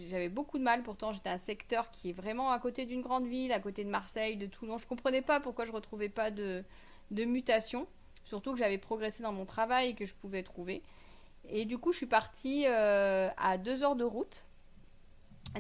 [0.09, 0.83] j'avais beaucoup de mal.
[0.83, 3.89] Pourtant, j'étais un secteur qui est vraiment à côté d'une grande ville, à côté de
[3.89, 4.77] Marseille, de Toulon.
[4.77, 6.63] Je ne comprenais pas pourquoi je ne retrouvais pas de,
[7.11, 7.87] de mutation.
[8.25, 10.83] Surtout que j'avais progressé dans mon travail que je pouvais trouver.
[11.49, 14.45] Et du coup, je suis partie euh, à deux heures de route.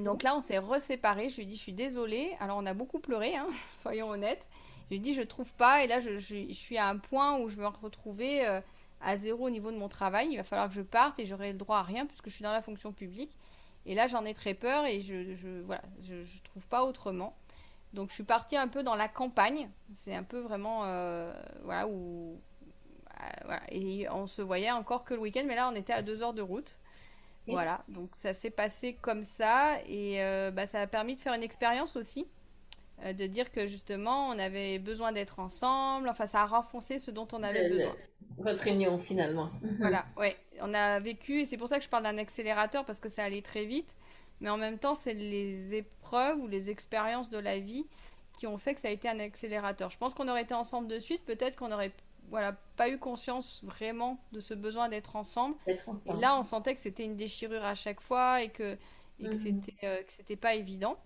[0.00, 1.30] Donc là, on s'est reséparés.
[1.30, 2.36] Je lui ai dit, je suis désolée.
[2.40, 4.44] Alors, on a beaucoup pleuré, hein, soyons honnêtes.
[4.90, 5.82] Je dis, je trouve pas.
[5.82, 8.60] Et là, je, suis à un point où je me retrouver euh,
[9.02, 10.28] à zéro au niveau de mon travail.
[10.30, 12.42] Il va falloir que je parte et j'aurai le droit à rien puisque je suis
[12.42, 13.36] dans la fonction publique.
[13.84, 17.36] Et là, j'en ai très peur et je, je voilà, je, trouve pas autrement.
[17.92, 19.68] Donc, je suis partie un peu dans la campagne.
[19.96, 21.32] C'est un peu vraiment, euh,
[21.64, 22.40] voilà, où,
[23.20, 23.62] euh, voilà.
[23.70, 26.34] Et on se voyait encore que le week-end, mais là, on était à deux heures
[26.34, 26.78] de route.
[27.48, 30.18] Voilà, donc ça s'est passé comme ça et
[30.52, 32.28] bah, ça a permis de faire une expérience aussi
[33.04, 36.08] euh, de dire que justement on avait besoin d'être ensemble.
[36.08, 37.94] Enfin, ça a renfoncé ce dont on avait besoin.
[38.38, 39.50] votre union finalement.
[39.62, 39.76] Mhm.
[39.78, 40.36] Voilà, ouais.
[40.60, 43.24] On a vécu, et c'est pour ça que je parle d'un accélérateur parce que ça
[43.24, 43.94] allait très vite.
[44.40, 47.86] Mais en même temps, c'est les épreuves ou les expériences de la vie
[48.38, 49.90] qui ont fait que ça a été un accélérateur.
[49.90, 51.92] Je pense qu'on aurait été ensemble de suite, peut-être qu'on n'aurait
[52.28, 55.54] voilà, pas eu conscience vraiment de ce besoin d'être ensemble.
[55.86, 56.18] ensemble.
[56.18, 58.76] Et là, on sentait que c'était une déchirure à chaque fois et que,
[59.20, 59.62] et que mhm.
[59.84, 60.96] euh, c'était pas évident.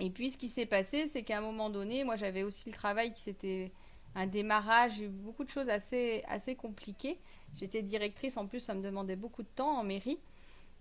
[0.00, 2.74] Et puis, ce qui s'est passé, c'est qu'à un moment donné, moi, j'avais aussi le
[2.74, 3.72] travail qui c'était
[4.14, 7.18] un démarrage, j'ai eu beaucoup de choses assez, assez compliquées.
[7.54, 10.18] J'étais directrice, en plus, ça me demandait beaucoup de temps en mairie.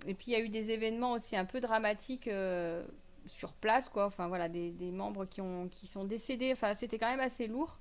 [0.06, 2.86] Et puis, il y a eu des événements aussi un peu dramatiques euh,
[3.26, 4.06] sur place, quoi.
[4.06, 6.52] Enfin, voilà, des, des, membres qui, ont, qui sont décédés.
[6.54, 7.80] Enfin, c'était quand même assez lourd.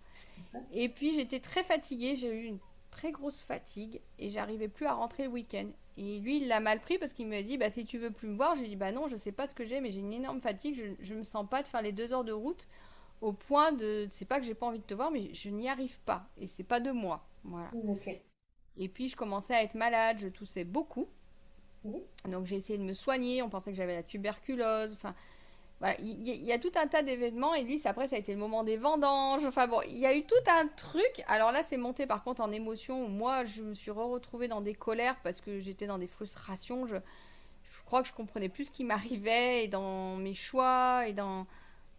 [0.73, 2.15] Et puis, j'étais très fatiguée.
[2.15, 2.59] J'ai eu une
[2.91, 5.69] très grosse fatigue et j'arrivais plus à rentrer le week-end.
[5.99, 8.29] Et lui, il l'a mal pris parce qu'il me dit bah, si tu veux plus
[8.29, 9.91] me voir, je lui ai dit bah non, je sais pas ce que j'ai, mais
[9.91, 12.33] j'ai une énorme fatigue, je, ne me sens pas de faire les deux heures de
[12.33, 12.69] route
[13.21, 14.07] au point de.
[14.11, 16.29] C'est pas que j'ai pas envie de te voir, mais je n'y arrive pas.
[16.39, 17.27] Et c'est pas de moi.
[17.45, 17.71] Voilà.
[18.77, 21.09] Et puis, je commençais à être malade, je toussais beaucoup.
[22.29, 24.93] Donc, j'ai essayé de me soigner, on pensait que j'avais la tuberculose.
[24.93, 25.15] Enfin,
[26.01, 28.65] il y, a tout un tas d'événements et lui, après, ça a été le moment
[28.65, 29.45] des vendanges.
[29.45, 31.23] Enfin bon, il y a eu tout un truc.
[31.29, 33.09] Alors là, c'est monté par contre en émotion.
[33.09, 36.87] Moi, je me suis retrouvée dans des colères parce que j'étais dans des frustrations.
[36.87, 36.97] Je,
[37.69, 41.47] je, crois que je comprenais plus ce qui m'arrivait et dans mes choix et dans,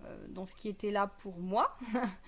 [0.06, 1.78] euh, dans ce qui était là pour moi.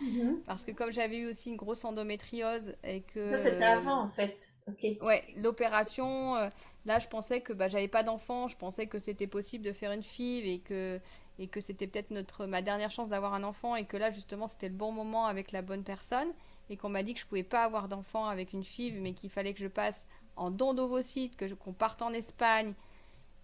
[0.02, 0.42] Mhm.
[0.46, 3.26] parce que comme j'avais eu aussi une grosse endométriose et que...
[3.26, 4.50] Ça, c'était avant en fait.
[4.68, 4.86] Ok.
[5.02, 6.36] Ouais, l'opération.
[6.36, 6.50] Euh,
[6.86, 8.48] là, je pensais que bah, j'avais pas d'enfant.
[8.48, 11.02] Je pensais que c'était possible de faire une fille et que
[11.40, 14.46] et que c'était peut-être notre ma dernière chance d'avoir un enfant et que là justement
[14.46, 16.28] c'était le bon moment avec la bonne personne
[16.70, 19.30] et qu'on m'a dit que je pouvais pas avoir d'enfant avec une fille mais qu'il
[19.30, 22.74] fallait que je passe en don d'ovocytes, que qu'on parte en Espagne.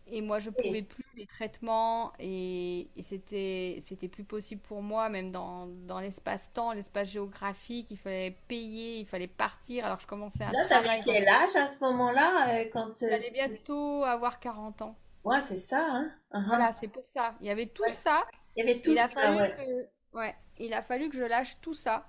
[0.08, 5.10] Et moi je pouvais plus les traitements et, et c'était c'était plus possible pour moi
[5.10, 9.84] même dans, dans l'espace-temps, l'espace géographique, il fallait payer, il fallait partir.
[9.84, 13.32] Alors je commençais à Là, t'avais quel âge à ce moment-là euh, quand euh, J'allais
[13.32, 14.96] bientôt avoir 40 ans.
[15.26, 15.86] Ouais, c'est ça.
[15.90, 16.12] Hein?
[16.32, 16.46] Uh-huh.
[16.46, 17.36] Voilà, c'est pour ça.
[17.42, 18.24] Il y avait tout ça.
[18.56, 21.60] Il y avait tout il a fallu que Ouais, il a fallu que je lâche
[21.60, 22.08] tout ça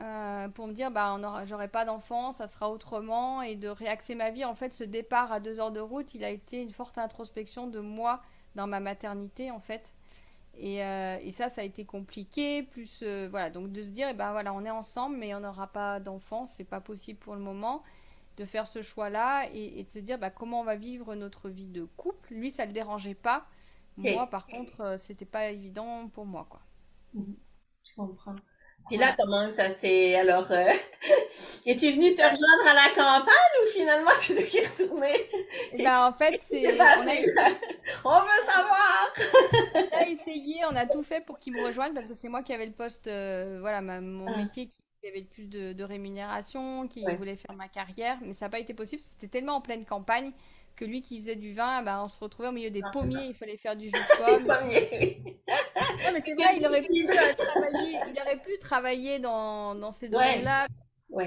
[0.00, 4.30] euh, pour me dire, bah, j'aurai pas d'enfant, ça sera autrement, et de réaxer ma
[4.30, 4.44] vie.
[4.44, 7.66] En fait, ce départ à deux heures de route, il a été une forte introspection
[7.66, 8.22] de moi
[8.54, 9.94] dans ma maternité, en fait.
[10.56, 12.62] Et, euh, et ça, ça a été compliqué.
[12.62, 15.40] Plus, euh, voilà, donc de se dire, eh ben voilà, on est ensemble, mais on
[15.40, 17.82] n'aura pas d'enfant, c'est pas possible pour le moment.
[18.36, 21.68] De faire ce choix-là et, de se dire, bah, comment on va vivre notre vie
[21.68, 22.32] de couple.
[22.32, 23.46] Lui, ça le dérangeait pas.
[23.96, 26.62] Moi, par contre, c'était pas évident pour moi, quoi.
[27.14, 28.34] Je comprends.
[28.90, 30.16] Et là, comment ça s'est.
[30.16, 30.64] Alors, euh...
[31.66, 35.12] es-tu venu te rejoindre à la campagne ou finalement tu es retourné?
[35.72, 36.66] Eh ben, en fait, c'est.
[36.66, 36.84] On,
[38.04, 39.14] on, veut savoir!
[39.74, 42.42] on a essayé, on a tout fait pour qu'il me rejoigne parce que c'est moi
[42.42, 44.36] qui avais le poste, euh, voilà, mon ah.
[44.36, 48.50] métier qui avait le plus de, rémunération, qui voulait faire ma carrière, mais ça n'a
[48.50, 49.02] pas été possible.
[49.02, 50.32] C'était tellement en pleine campagne
[50.76, 53.34] que lui qui faisait du vin, bah, on se retrouvait au milieu des pommiers, il
[53.34, 54.46] fallait faire du jus de pomme.
[54.46, 59.92] non, mais c'est vrai, il aurait, pu euh, travailler, il aurait pu travailler dans, dans
[59.92, 60.66] ces domaines-là.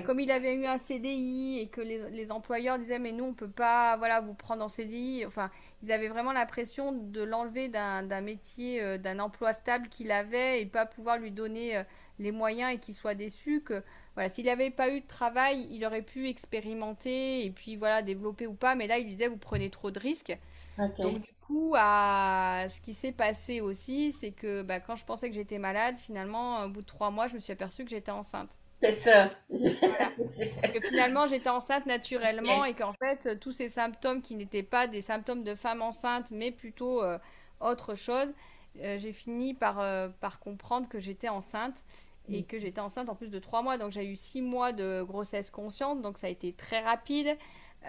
[0.05, 3.33] Comme il avait eu un CDI et que les, les, employeurs disaient mais nous on
[3.35, 5.51] peut pas voilà vous prendre en CDI enfin
[5.83, 10.65] ils avaient vraiment l'impression de l'enlever d'un métier euh, d'un emploi stable qu'il avait et
[10.65, 11.83] pas pouvoir lui donner euh,
[12.19, 13.84] les moyens et qu'il soit déçu que
[14.15, 18.47] voilà, s'il n'avait pas eu de travail, il aurait pu expérimenter et puis voilà, développer
[18.47, 18.75] ou pas.
[18.75, 20.38] Mais là, il disait, vous prenez trop de risques.
[20.78, 22.65] Donc, du coup, à...
[22.69, 26.63] ce qui s'est passé aussi, c'est que bah, quand je pensais que j'étais malade, finalement,
[26.63, 28.49] au bout de trois mois, je me suis aperçue que j'étais enceinte.
[28.78, 29.30] C'est ça.
[29.49, 35.01] que finalement, j'étais enceinte naturellement et qu'en fait, tous ces symptômes qui n'étaient pas des
[35.01, 37.17] symptômes de femme enceinte, mais plutôt euh,
[37.62, 38.34] autre chose,
[38.82, 41.84] euh, j'ai fini par, euh, par comprendre que j'étais enceinte
[42.29, 43.77] et que j'étais enceinte en plus de trois mois.
[43.77, 47.38] Donc j'ai eu six mois de grossesse consciente, donc ça a été très rapide.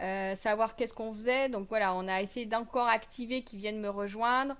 [0.02, 1.48] Euh, savoir qu'est-ce qu'on faisait.
[1.48, 4.54] Donc voilà, on a essayé d'encore activer qui viennent me rejoindre.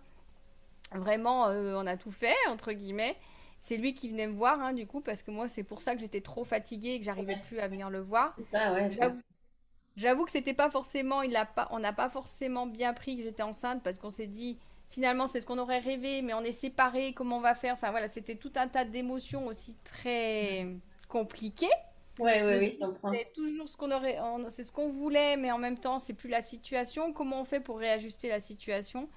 [0.93, 3.17] Vraiment, euh, on a tout fait, entre guillemets.
[3.61, 5.95] C'est lui qui venait me voir, hein, du coup, parce que moi, c'est pour ça
[5.95, 8.35] que j'étais trop fatiguée et que j'arrivais plus à venir le voir.
[9.97, 13.23] J'avoue que c'était pas forcément, il a pas, on n'a pas forcément bien pris que
[13.23, 14.59] j'étais enceinte parce qu'on s'est dit,
[14.97, 17.75] finalement c'est ce qu'on aurait rêvé, mais on est séparés, comment on va faire?
[17.75, 20.67] Enfin voilà, c'était tout un tas d'émotions aussi très
[21.07, 21.77] compliquées.
[22.19, 24.17] Oui, oui, oui, C'est toujours ce qu'on aurait,
[24.49, 27.13] c'est ce qu'on voulait, mais en même temps c'est plus la situation.
[27.13, 29.11] Comment on fait pour réajuster la situation?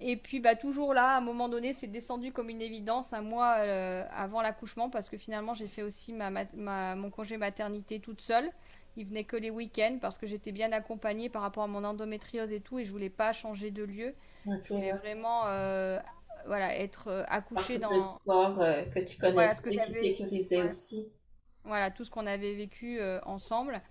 [0.00, 3.22] Et puis bah toujours là, à un moment donné, c'est descendu comme une évidence un
[3.22, 6.30] mois euh, avant l'accouchement, parce que finalement j'ai fait aussi ma,
[6.94, 8.50] mon congé maternité toute seule.
[8.98, 12.52] Il venait que les week-ends parce que j'étais bien accompagnée par rapport à mon endométriose
[12.52, 14.14] et tout, et je voulais pas changer de lieu.
[14.46, 15.98] Je voulais vraiment euh,
[16.46, 17.90] voilà, être euh, accouchée dans.
[17.90, 21.08] Le sport euh, que tu connais, voilà, que qui sécurisait aussi.
[21.64, 23.82] Voilà, tout ce qu'on avait vécu ensemble.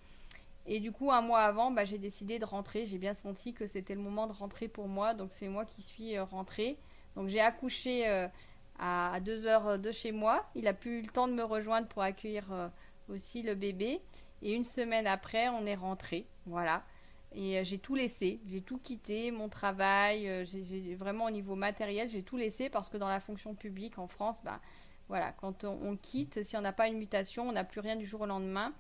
[0.66, 2.86] Et du coup, un mois avant, bah, j'ai décidé de rentrer.
[2.86, 5.14] J'ai bien senti que c'était le moment de rentrer pour moi.
[5.14, 6.78] Donc, c'est moi qui suis rentrée.
[7.16, 8.28] Donc, j'ai accouché
[8.80, 10.50] à deux heures de chez moi.
[10.56, 12.72] Il a pu eu le temps de me rejoindre pour accueillir
[13.08, 14.02] aussi le bébé.
[14.42, 16.26] Et une semaine après, on est rentré.
[16.48, 16.84] Voilà.
[17.34, 21.56] Et euh, j'ai tout laissé, j'ai tout quitté, mon travail, euh, j'ai vraiment au niveau
[21.56, 24.60] matériel, j'ai tout laissé parce que dans la fonction publique en France, bah,
[25.10, 28.06] voilà, quand on, quitte, si on n'a pas une mutation, on n'a plus rien du
[28.06, 28.74] jour au lendemain.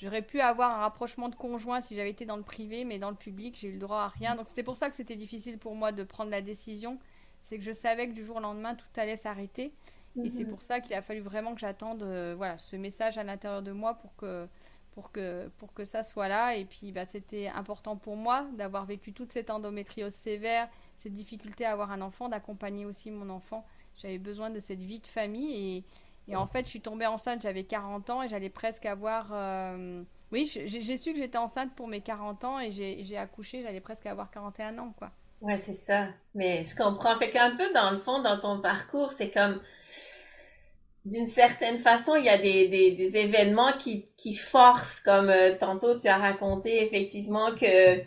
[0.00, 3.10] J'aurais pu avoir un rapprochement de conjoint si j'avais été dans le privé, mais dans
[3.10, 4.34] le public, j'ai eu le droit à rien.
[4.34, 6.98] Donc c'était pour ça que c'était difficile pour moi de prendre la décision.
[7.42, 9.72] C'est que je savais que du jour au lendemain, tout allait s'arrêter.
[10.22, 10.50] Et c'est mhm.
[10.50, 13.72] pour ça qu'il a fallu vraiment que j'attende euh, voilà, ce message à l'intérieur de
[13.72, 14.46] moi pour que,
[14.92, 16.56] pour que, pour que ça soit là.
[16.56, 21.64] Et puis, bah, c'était important pour moi d'avoir vécu toute cette endométriose sévère, cette difficulté
[21.64, 23.66] à avoir un enfant, d'accompagner aussi mon enfant.
[23.96, 25.52] J'avais besoin de cette vie de famille.
[25.76, 25.84] Et,
[26.32, 29.30] et en fait, je suis tombée enceinte, j'avais 40 ans et j'allais presque avoir...
[29.32, 33.82] Euh, oui, j'ai su que j'étais enceinte pour mes 40 ans et j'ai accouché, j'allais
[33.82, 35.10] presque avoir 41 ans, quoi.
[35.42, 36.08] Ouais, c'est ça.
[36.34, 37.16] Mais je comprends.
[37.18, 39.60] Fait qu'un peu, dans le fond, dans ton parcours, c'est comme
[41.04, 45.98] d'une certaine façon, il y a des, des, événements qui, qui forcent, comme euh, tantôt
[45.98, 48.00] tu as raconté effectivement que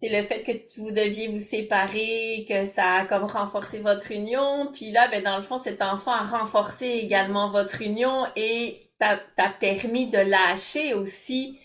[0.00, 4.70] c'est le fait que vous deviez vous séparer, que ça a comme renforcé votre union.
[4.72, 9.18] Puis là, ben, dans le fond, cet enfant a renforcé également votre union et t'a
[9.60, 11.58] permis de lâcher aussi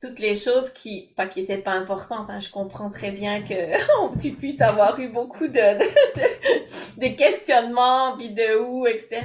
[0.00, 3.54] toutes les choses qui, pas qui étaient pas importantes, hein, je comprends très bien que
[4.20, 9.22] tu puisses avoir eu beaucoup de, de, de, questionnements, vidéos, etc.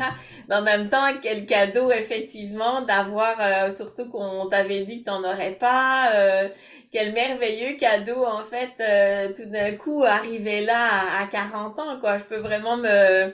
[0.47, 5.23] Mais en même temps, quel cadeau, effectivement, d'avoir, euh, surtout qu'on t'avait dit que t'en
[5.23, 6.47] aurais pas, euh,
[6.91, 10.87] quel merveilleux cadeau, en fait, euh, tout d'un coup, arriver là
[11.19, 12.17] à, à 40 ans, quoi.
[12.17, 13.33] Je peux vraiment me,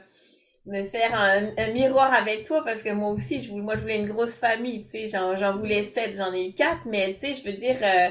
[0.66, 3.98] me faire un, un, miroir avec toi parce que moi aussi, je, moi, je voulais
[3.98, 7.28] une grosse famille, tu sais, j'en, j'en voulais sept, j'en ai eu quatre, mais tu
[7.28, 8.10] sais, je veux dire, euh,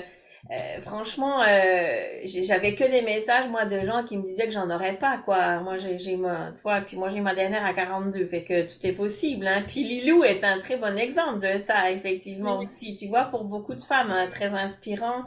[0.50, 4.70] euh, franchement, euh, j'avais que des messages, moi, de gens qui me disaient que j'en
[4.70, 5.60] aurais pas, quoi.
[5.60, 8.92] Moi, j'ai ma, toi, puis moi, j'ai ma dernière à 42, fait que tout est
[8.92, 9.62] possible, hein.
[9.66, 12.94] Puis Lilou est un très bon exemple de ça, effectivement, aussi.
[12.94, 15.24] Tu vois, pour beaucoup de femmes, hein, très inspirant,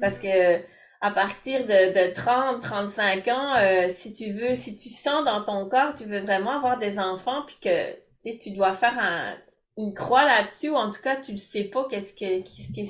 [0.00, 0.58] parce que
[1.00, 5.44] à partir de, de 30, 35 ans, euh, si tu veux, si tu sens dans
[5.44, 9.36] ton corps, tu veux vraiment avoir des enfants, puis que, tu dois faire un,
[9.76, 12.88] une croix là-dessus, ou en tout cas, tu ne sais pas qu'est-ce que, qu'est-ce que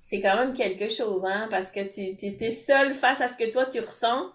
[0.00, 3.50] c'est quand même quelque chose, hein, parce que tu étais seul face à ce que
[3.50, 4.30] toi tu ressens,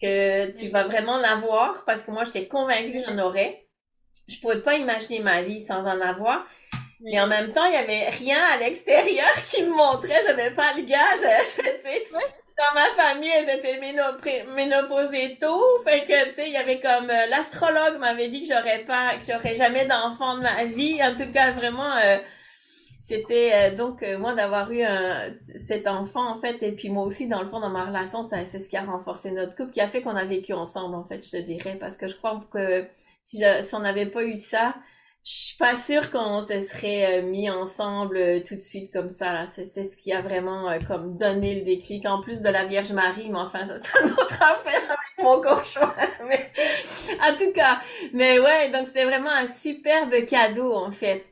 [0.00, 3.68] que tu vas vraiment l'avoir, parce que moi j'étais convaincue que j'en aurais.
[4.28, 6.46] Je pouvais pas imaginer ma vie sans en avoir.
[7.04, 10.50] Mais en même temps, il y avait rien à l'extérieur qui me montrait, je n'avais
[10.50, 12.06] pas le gage, je, sais.
[12.56, 17.10] Dans ma famille, elles étaient ménopausées tôt, fait que, tu sais, il y avait comme,
[17.10, 20.98] euh, l'astrologue m'avait dit que j'aurais pas, que j'aurais jamais d'enfant de ma vie.
[21.02, 22.16] En tout cas, vraiment, euh,
[23.00, 27.04] c'était euh, donc euh, moi d'avoir eu un, cet enfant en fait et puis moi
[27.04, 29.82] aussi dans le fond dans ma relation c'est ce qui a renforcé notre couple qui
[29.82, 32.42] a fait qu'on a vécu ensemble en fait je te dirais parce que je crois
[32.50, 32.86] que
[33.22, 34.74] si, si on n'avait pas eu ça
[35.24, 39.32] je suis pas sûre qu'on se serait euh, mis ensemble tout de suite comme ça
[39.32, 39.46] là.
[39.46, 42.04] C'est ce qui a vraiment comme donné le déclic.
[42.06, 45.40] En plus de la Vierge Marie mais enfin ça c'est une autre affaire avec mon
[45.40, 45.94] conjoint
[46.28, 46.50] mais
[47.26, 47.80] en tout cas.
[48.12, 51.24] Mais ouais donc c'était vraiment un superbe cadeau en fait.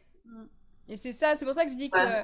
[0.88, 2.22] Et c'est ça, c'est pour ça que je dis que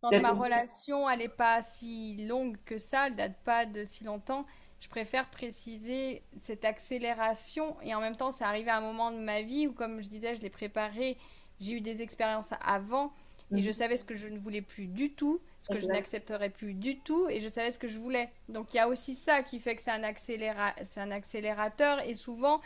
[0.00, 4.04] quand ma relation, elle n'est pas si longue que ça, elle date pas de si
[4.04, 4.46] longtemps,
[4.80, 7.76] je préfère préciser cette accélération.
[7.82, 10.08] Et en même temps, c'est arrivé à un moment de ma vie où, comme je
[10.08, 11.16] disais, je l'ai préparé,
[11.60, 13.12] j'ai eu des expériences avant.
[13.54, 13.72] Et je mhm.
[13.72, 16.98] savais ce que je ne voulais plus du tout, ce que je n'accepterais plus du
[16.98, 18.28] tout, et je savais ce que je voulais.
[18.48, 22.60] Donc il y a aussi ça qui fait que c'est un, un accélérateur, et souvent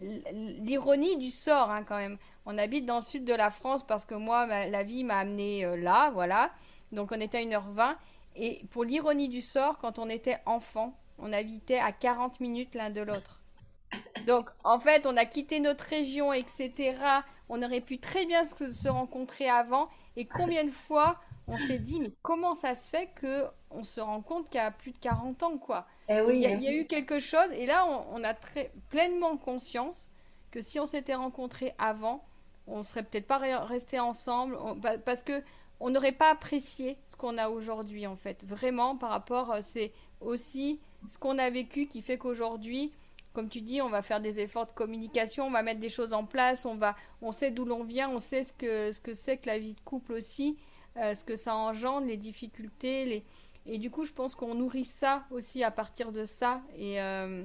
[0.00, 2.18] l'ironie du sort hein, quand même.
[2.46, 5.64] On habite dans le sud de la France parce que moi, la vie m'a amené
[5.64, 6.52] euh, là, voilà.
[6.92, 7.96] Donc on était à 1h20.
[8.36, 12.90] Et pour l'ironie du sort, quand on était enfant, on habitait à 40 minutes l'un
[12.90, 13.40] de l'autre.
[14.26, 16.94] Donc en fait, on a quitté notre région, etc.
[17.48, 19.88] On aurait pu très bien se, rencontrer avant.
[20.16, 24.00] Et combien de fois on s'est dit, mais comment ça se fait que on se
[24.00, 25.86] rend compte qu'il y a plus de 40 ans, quoi?
[26.08, 30.12] Eh oui, il, y a, eu quelque chose, et là, on, a très, pleinement conscience
[30.50, 32.24] que si on s'était rencontrés avant,
[32.66, 34.56] on serait peut-être pas resté ensemble
[35.04, 35.42] parce que
[35.80, 38.44] on n'aurait pas apprécié ce qu'on a aujourd'hui en fait.
[38.44, 42.92] Vraiment par rapport, euh, c'est aussi ce qu'on a vécu qui fait qu'aujourd'hui,
[43.32, 46.12] comme tu dis, on va faire des efforts de communication, on va mettre des choses
[46.12, 49.14] en place, on va, on sait d'où l'on vient, on sait ce que ce que
[49.14, 50.58] c'est que la vie de couple aussi,
[50.98, 53.24] euh, ce que ça engendre, les difficultés, les
[53.66, 57.44] et du coup, je pense qu'on nourrit ça aussi à partir de ça et euh,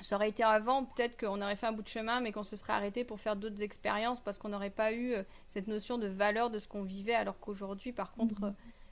[0.00, 2.56] ça aurait été avant, peut-être qu'on aurait fait un bout de chemin, mais qu'on se
[2.56, 6.06] serait arrêté pour faire d'autres expériences parce qu'on n'aurait pas eu euh, cette notion de
[6.06, 8.50] valeur de ce qu'on vivait, alors qu'aujourd'hui, par contre, euh,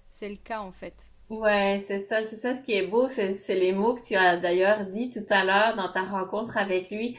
[0.08, 1.10] c'est le cas en fait.
[1.30, 4.36] Ouais, c'est ça, c'est ça ce qui est beau, c'est les mots que tu as
[4.36, 7.16] d'ailleurs dit tout à l'heure dans ta rencontre avec lui.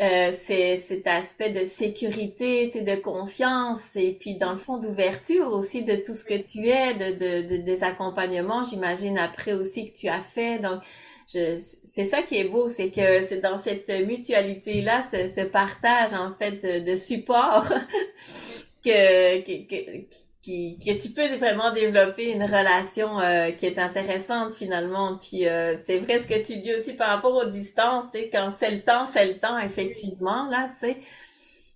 [0.00, 5.82] Euh, c'est cet aspect de sécurité, de confiance et puis dans le fond d'ouverture aussi
[5.84, 9.96] de tout ce que tu es, de, de, de des accompagnements, j'imagine après aussi que
[9.98, 10.58] tu as fait.
[10.60, 10.82] Donc
[11.26, 16.32] c'est ça qui est beau, c'est que c'est dans cette mutualité-là, ce, ce, partage en
[16.32, 17.68] fait de, support
[18.84, 20.06] que, que, que,
[20.44, 25.18] que, tu peux vraiment développer une relation euh, qui est intéressante finalement.
[25.18, 28.30] Puis euh, c'est vrai ce que tu dis aussi par rapport aux distances, tu sais,
[28.30, 30.96] quand c'est le temps, c'est le temps effectivement là, tu sais.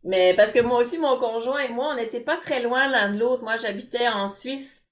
[0.05, 3.11] Mais parce que moi aussi, mon conjoint et moi, on n'était pas très loin l'un
[3.11, 3.43] de l'autre.
[3.43, 4.83] Moi, j'habitais en Suisse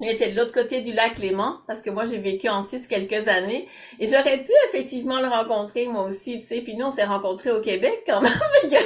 [0.00, 2.86] il était de l'autre côté du lac Léman, parce que moi, j'ai vécu en Suisse
[2.86, 3.68] quelques années.
[4.00, 6.60] Et j'aurais pu effectivement le rencontrer, moi aussi, tu sais.
[6.62, 8.32] Puis nous, on s'est rencontrés au Québec quand même.
[8.62, 8.80] tu sais,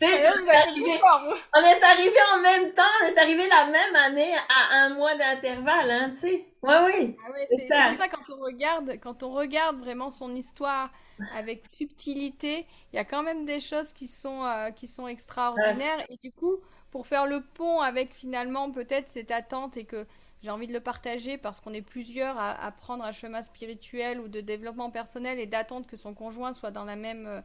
[0.00, 5.14] on, est arrivé en même temps, on est arrivé la même année à un mois
[5.14, 6.46] d'intervalle, hein, tu sais.
[6.62, 7.16] Ouais, oui.
[7.24, 7.94] Ah ouais, c'est ça.
[7.96, 8.08] ça.
[8.08, 10.90] quand on regarde, quand on regarde vraiment son histoire
[11.36, 16.04] avec subtilité, il y a quand même des choses qui sont, euh, qui sont extraordinaires.
[16.08, 16.56] Et du coup,
[16.90, 20.06] pour faire le pont avec finalement peut-être cette attente et que
[20.42, 24.28] j'ai envie de le partager parce qu'on est plusieurs à, prendre un chemin spirituel ou
[24.28, 27.40] de développement personnel et d'attendre que son conjoint soit dans la même, euh,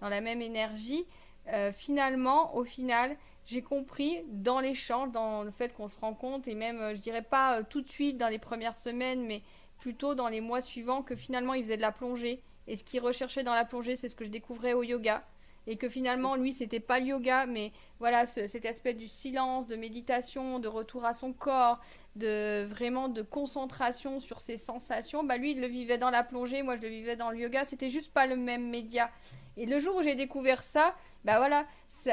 [0.00, 1.04] dans la même énergie.
[1.48, 3.16] Euh, finalement, au final,
[3.46, 7.00] j'ai compris dans l'échange, dans le fait qu'on se rend compte, et même, euh, je
[7.00, 9.42] dirais pas tout de suite dans les premières semaines, mais
[9.78, 12.42] plutôt dans les mois suivants, que finalement, il faisait de la plongée.
[12.68, 15.24] Et ce qu'il recherchait dans la plongée, c'est ce que je découvrais au yoga
[15.66, 19.76] et que finalement lui c'était pas le yoga mais voilà cet aspect du silence de
[19.76, 21.80] méditation de retour à son corps
[22.14, 26.62] de vraiment de concentration sur ses sensations bah lui il le vivait dans la plongée
[26.62, 27.64] moi je le vivais dans le yoga.
[27.64, 29.10] C'était juste pas le même média.
[29.56, 30.94] Et le jour où j'ai découvert ça
[31.24, 31.66] bah voilà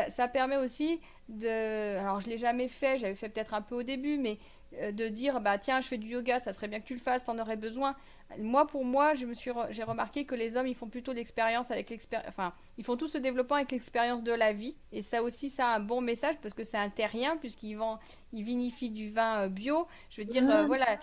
[0.09, 0.99] ça, permet aussi
[1.29, 1.97] de...
[1.99, 4.37] Alors, je l'ai jamais fait, j'avais fait peut-être un peu au début, mais
[4.91, 7.24] de dire, bah tiens, je fais du yoga, ça serait bien que tu le fasses,
[7.24, 7.95] t'en aurais besoin.
[8.39, 11.69] Moi, pour moi, je me suis, j'ai remarqué que les hommes, ils font plutôt l'expérience
[11.71, 14.76] avec l'expérience, enfin, ils font tout ce développement avec l'expérience de la vie.
[14.91, 17.99] Et ça aussi, ça a un bon message parce que c'est un terrien puisqu'ils vont,
[18.32, 19.88] ils vinifient du vin euh, bio.
[20.09, 20.97] Je veux dire, euh, voilà,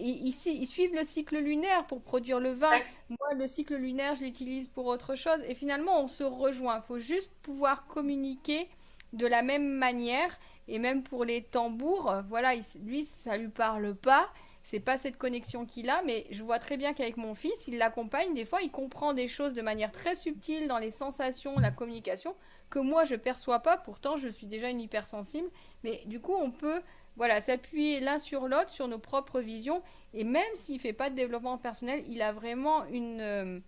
[0.00, 2.70] Ici, ils, suivent le cycle lunaire pour produire le vin.
[3.08, 5.40] Moi, le cycle lunaire, je l'utilise pour autre chose.
[5.48, 6.76] Et finalement, on se rejoint.
[6.76, 8.68] Il faut juste pouvoir communiquer
[9.12, 10.38] de la même manière.
[10.68, 12.54] Et même pour les tambours, voilà,
[12.84, 14.28] lui, ça lui parle pas
[14.66, 17.78] c'est pas cette connexion qu'il a, mais je vois très bien qu'avec mon fils, il
[17.78, 18.34] l'accompagne.
[18.34, 22.34] Des fois, il comprend des choses de manière très subtile dans les sensations, la communication,
[22.68, 23.76] que moi je perçois pas.
[23.76, 25.48] Pourtant, je suis déjà une hypersensible.
[25.84, 26.82] Mais du coup, on peut
[27.14, 29.84] voilà, s'appuyer l'un sur l'autre, sur nos propres visions.
[30.14, 33.60] Et même s'il fait pas de développement personnel, il a vraiment une, euh,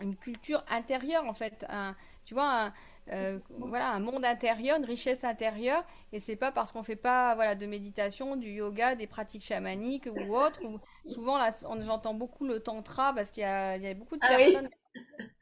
[0.00, 1.66] une culture intérieure, en fait.
[2.24, 2.72] Tu vois, un,
[3.12, 5.84] euh, voilà, un monde intérieur, une richesse intérieure.
[6.12, 10.06] Et c'est pas parce qu'on fait pas voilà, de méditation, du yoga, des pratiques chamaniques
[10.06, 10.60] ou autres.
[11.04, 11.50] souvent, là,
[11.82, 14.70] j'entends beaucoup le tantra parce qu'il y, y a, beaucoup de ah personnes.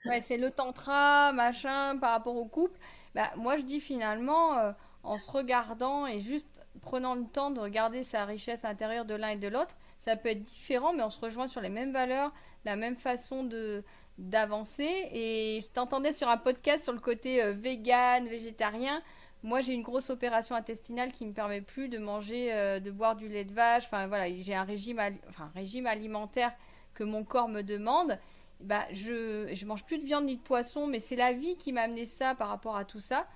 [0.06, 2.78] Ouais, c'est le tantra, machin, par rapport au couple.
[3.14, 7.60] Bah, moi, je dis finalement, euh, en se regardant et juste prenant le temps de
[7.60, 11.10] regarder sa richesse intérieure de l'un et de l'autre, ça peut être différent, mais on
[11.10, 12.32] se rejoint sur les mêmes valeurs,
[12.64, 13.84] la même façon de,
[14.18, 15.08] d'avancer.
[15.12, 19.02] Et je t'entendais sur un podcast sur le côté euh, vegan, végétarien.
[19.42, 23.14] Moi, j'ai une grosse opération intestinale qui me permet plus de manger, euh, de boire
[23.16, 23.84] du lait de vache.
[23.84, 26.52] Enfin, voilà, j'ai un régime, enfin, régime alimentaire
[26.94, 28.18] que mon corps me demande.
[28.60, 31.72] Bah, je, je mange plus de viande ni de poisson, mais c'est la vie qui
[31.72, 33.26] m'a amené ça par rapport à tout ça.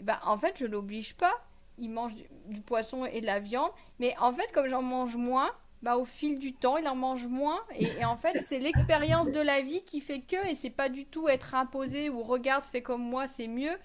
[0.00, 1.32] bah, en fait, je l'oblige pas.
[1.78, 2.14] Il mange
[2.46, 3.70] du poisson et de la viande.
[3.98, 5.50] Mais en fait, comme j'en mange moins,
[5.82, 7.60] bah, au fil du temps, il en mange moins.
[7.76, 11.06] Et, en fait, c'est l'expérience de la vie qui fait que, et c'est pas du
[11.06, 13.76] tout être imposé ou regarde, fais comme moi, c'est mieux.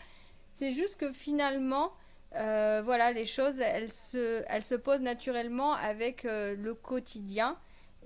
[0.52, 1.92] C'est juste que finalement,
[2.36, 7.58] euh, voilà, les choses, elles se, elles se posent naturellement avec euh, le quotidien.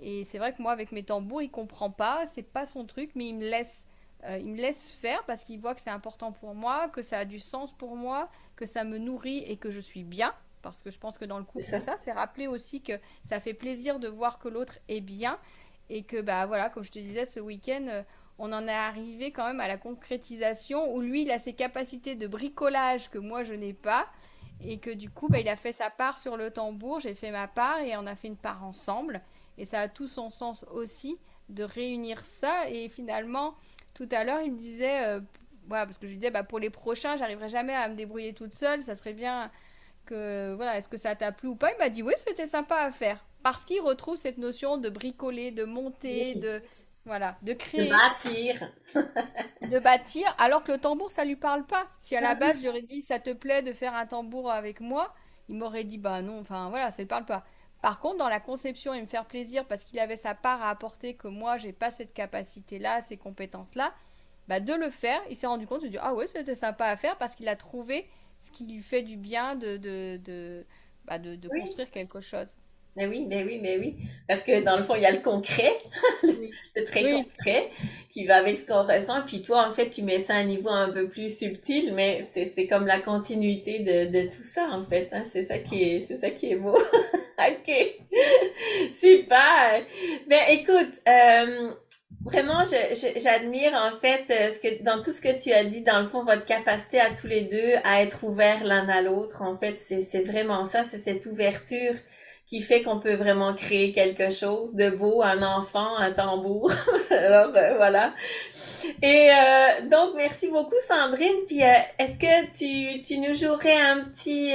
[0.01, 3.11] Et c'est vrai que moi, avec mes tambours, il comprend pas, c'est pas son truc,
[3.15, 3.85] mais il me laisse,
[4.23, 7.19] euh, il me laisse faire parce qu'il voit que c'est important pour moi, que ça
[7.19, 10.81] a du sens pour moi, que ça me nourrit et que je suis bien parce
[10.81, 12.93] que je pense que dans le couple, c'est ça, c'est rappeler aussi que
[13.23, 15.39] ça fait plaisir de voir que l'autre est bien
[15.89, 18.03] et que, bah voilà, comme je te disais, ce week-end, euh,
[18.39, 22.15] on en est arrivé quand même à la concrétisation où lui, il a ses capacités
[22.15, 24.07] de bricolage que moi, je n'ai pas
[24.63, 27.31] et que du coup, bah, il a fait sa part sur le tambour, j'ai fait
[27.31, 29.21] ma part et on a fait une part ensemble.
[29.57, 31.17] Et ça a tout son sens aussi
[31.49, 32.69] de réunir ça.
[32.69, 33.55] Et finalement,
[33.93, 35.19] tout à l'heure, il me disait, euh,
[35.67, 38.33] voilà, parce que je lui disais, bah, pour les prochains, j'arriverai jamais à me débrouiller
[38.33, 39.51] toute seule, ça serait bien
[40.09, 41.71] voilà, est-ce que ça t'a plu ou pas?
[41.71, 43.23] Il m'a dit oui, c'était sympa à faire.
[43.43, 46.61] Parce qu'il retrouve cette notion de bricoler, de monter, de
[47.05, 47.85] voilà, de créer.
[47.85, 48.71] De bâtir.
[49.69, 51.87] de bâtir, alors que le tambour, ça lui parle pas.
[51.99, 54.51] Si à la base, je lui aurais dit, ça te plaît de faire un tambour
[54.51, 55.13] avec moi,
[55.49, 57.43] il m'aurait dit, bah non, enfin voilà, ça ne parle pas.
[57.81, 60.69] Par contre, dans la conception et me faire plaisir parce qu'il avait sa part à
[60.69, 63.91] apporter que moi, j'ai pas cette capacité-là, ces compétences-là,
[64.47, 66.95] bah de le faire, il s'est rendu compte, de dire, ah ouais, c'était sympa à
[66.95, 68.07] faire parce qu'il a trouvé
[68.41, 70.65] ce qui lui fait du bien de, de, de,
[71.05, 72.55] bah de, de construire quelque chose.
[72.97, 73.95] Mais oui, mais oui, mais oui.
[74.27, 75.77] Parce que dans le fond, il y a le concret,
[76.23, 77.69] le très concret,
[78.09, 79.21] qui va avec ce qu'on ressent.
[79.25, 82.21] Puis toi, en fait, tu mets ça à un niveau un peu plus subtil, mais
[82.23, 85.07] c'est comme la continuité de, de, tout ça, en fait.
[85.13, 85.23] Hein.
[85.31, 86.77] C'est ça qui est, ça qui est beau.
[87.39, 88.01] ok.
[88.91, 89.85] Super.
[90.27, 91.71] Ben, écoute, euh,
[92.23, 92.63] Vraiment,
[93.15, 96.07] j'admire en fait euh, ce que dans tout ce que tu as dit, dans le
[96.07, 99.41] fond, votre capacité à tous les deux à être ouverts l'un à l'autre.
[99.41, 101.95] En fait, c'est vraiment ça, c'est cette ouverture
[102.45, 106.71] qui fait qu'on peut vraiment créer quelque chose de beau, un enfant, un tambour.
[107.09, 108.13] Alors euh, voilà.
[109.01, 111.45] Et euh, donc merci beaucoup Sandrine.
[111.47, 114.53] Puis est-ce que tu, tu nous jouerais un petit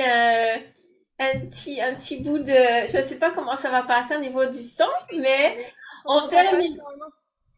[1.19, 2.53] un petit un petit bout de
[2.83, 5.57] je sais pas comment ça va passer au niveau du son, mais
[6.05, 6.79] on termine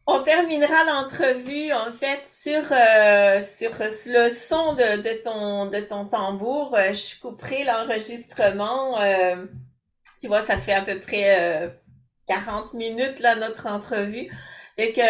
[0.09, 6.05] on terminera l'entrevue en fait sur euh, sur le son de, de ton de ton
[6.05, 6.75] tambour.
[6.75, 8.99] Euh, je couperai l'enregistrement.
[9.01, 9.45] Euh,
[10.19, 11.71] tu vois, ça fait à peu près
[12.27, 14.29] 40 minutes là notre entrevue.
[14.75, 15.01] Fait que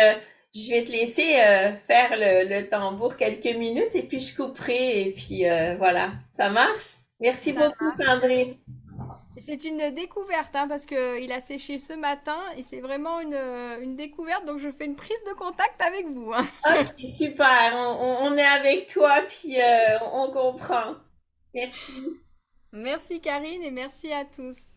[0.54, 1.34] je vais te laisser
[1.82, 5.46] faire le, le, tambour quelques minutes et puis je couperai et puis
[5.78, 7.06] voilà, ça marche?
[7.20, 8.56] Merci beaucoup Sandrine.
[9.40, 13.96] C'est une découverte hein, parce qu'il a séché ce matin et c'est vraiment une, une,
[13.96, 14.46] découverte.
[14.46, 16.34] Donc je fais une prise de contact avec vous.
[16.34, 16.48] Hein.
[16.80, 17.74] Ok, super.
[17.76, 20.96] On, est avec toi puis euh, on comprend.
[21.54, 22.20] Merci.
[22.72, 24.69] Merci Karine et merci à tous.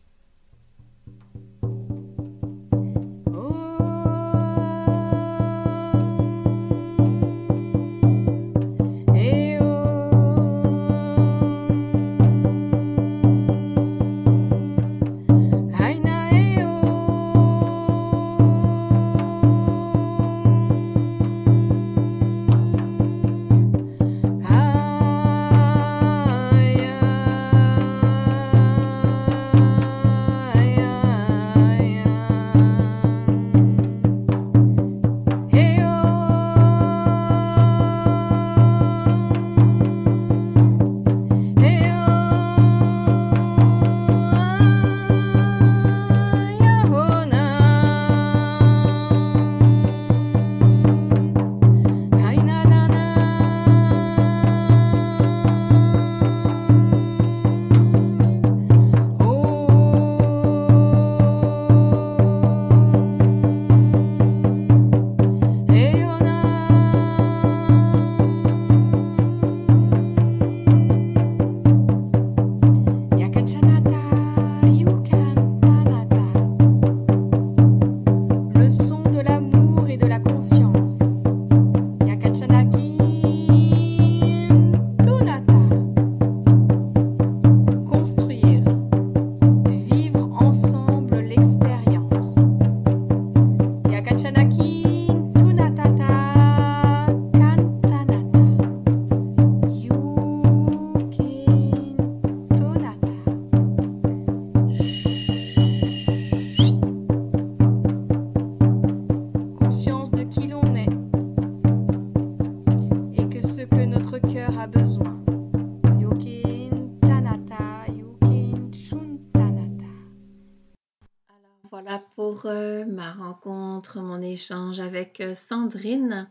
[124.33, 126.29] Échange avec euh, Sandrine.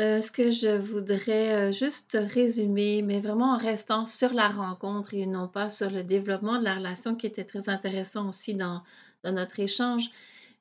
[0.00, 5.24] Euh, ce que je voudrais juste résumer, mais vraiment en restant sur la rencontre et
[5.24, 8.82] non pas sur le développement de la relation qui était très intéressant aussi dans,
[9.22, 10.10] notre échange.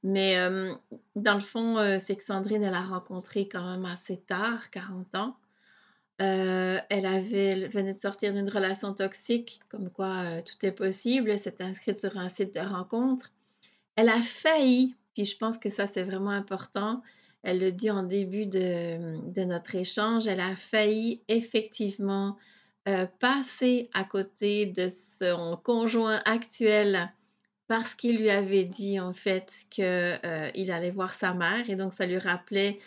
[0.03, 0.35] Mais
[1.15, 5.35] dans le fond, c'est que Sandrine, elle a rencontré quand même assez tard, 40 ans.
[6.19, 11.31] elle avait, venait de sortir d'une relation toxique, comme quoi tout est possible.
[11.31, 13.31] Elle s'est inscrite sur un site de rencontre.
[13.95, 17.01] Elle a failli, puis je pense que ça c'est vraiment important,
[17.43, 22.38] elle le dit en début de, notre échange, elle a failli effectivement
[22.88, 27.11] euh, passer à côté de son conjoint actuel
[27.68, 31.70] parce qu'il lui avait dit en fait qu'il euh, allait voir sa mère.
[31.70, 32.80] Et donc ça lui rappelait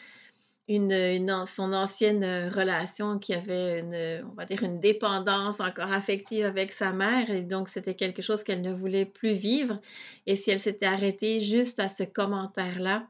[0.69, 6.45] une, son ancienne euh, relation qui avait une, on va dire, une dépendance encore affective
[6.45, 7.31] avec sa mère.
[7.31, 9.81] Et donc, c'était quelque chose qu'elle ne voulait plus vivre.
[10.27, 13.07] Et si elle s'était arrêtée juste à ce commentaire-là,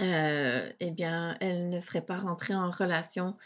[0.00, 3.36] euh, eh bien, elle ne serait pas rentrée en relation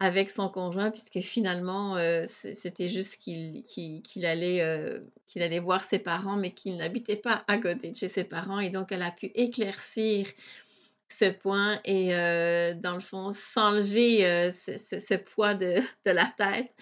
[0.00, 6.36] avec son conjoint puisque finalement, euh, c'était juste qu'il allait, qu'il allait voir ses parents,
[6.36, 8.60] mais qu'il n'habitait pas à côté de chez ses parents.
[8.60, 10.28] Et donc, elle a pu éclaircir
[11.08, 16.74] ce point et euh, dans le fond s'enlever euh, ce, poids de, la tête.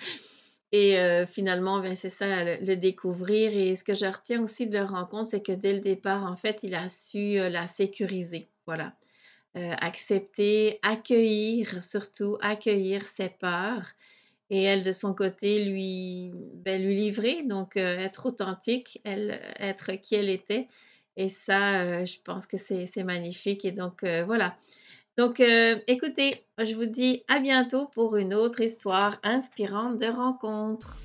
[0.73, 3.57] Et euh, finalement, ben, c'est ça, le, découvrir.
[3.57, 6.37] Et ce que je retiens aussi de leur rencontre, c'est que dès le départ, en
[6.37, 8.49] fait, il a su la sécuriser.
[8.67, 8.95] Voilà.
[9.55, 13.87] accepter, accueillir, surtout accueillir ses peurs.
[14.51, 20.17] Et elle, de son côté, lui, ben, lui livrer, donc être authentique, elle, être qui
[20.17, 20.67] elle était
[21.17, 23.65] et ça, euh, je pense que c'est magnifique.
[23.65, 24.57] Et donc, euh, voilà.
[25.17, 30.97] Donc, euh, écoutez, je vous dis à bientôt pour une autre histoire inspirante de rencontre.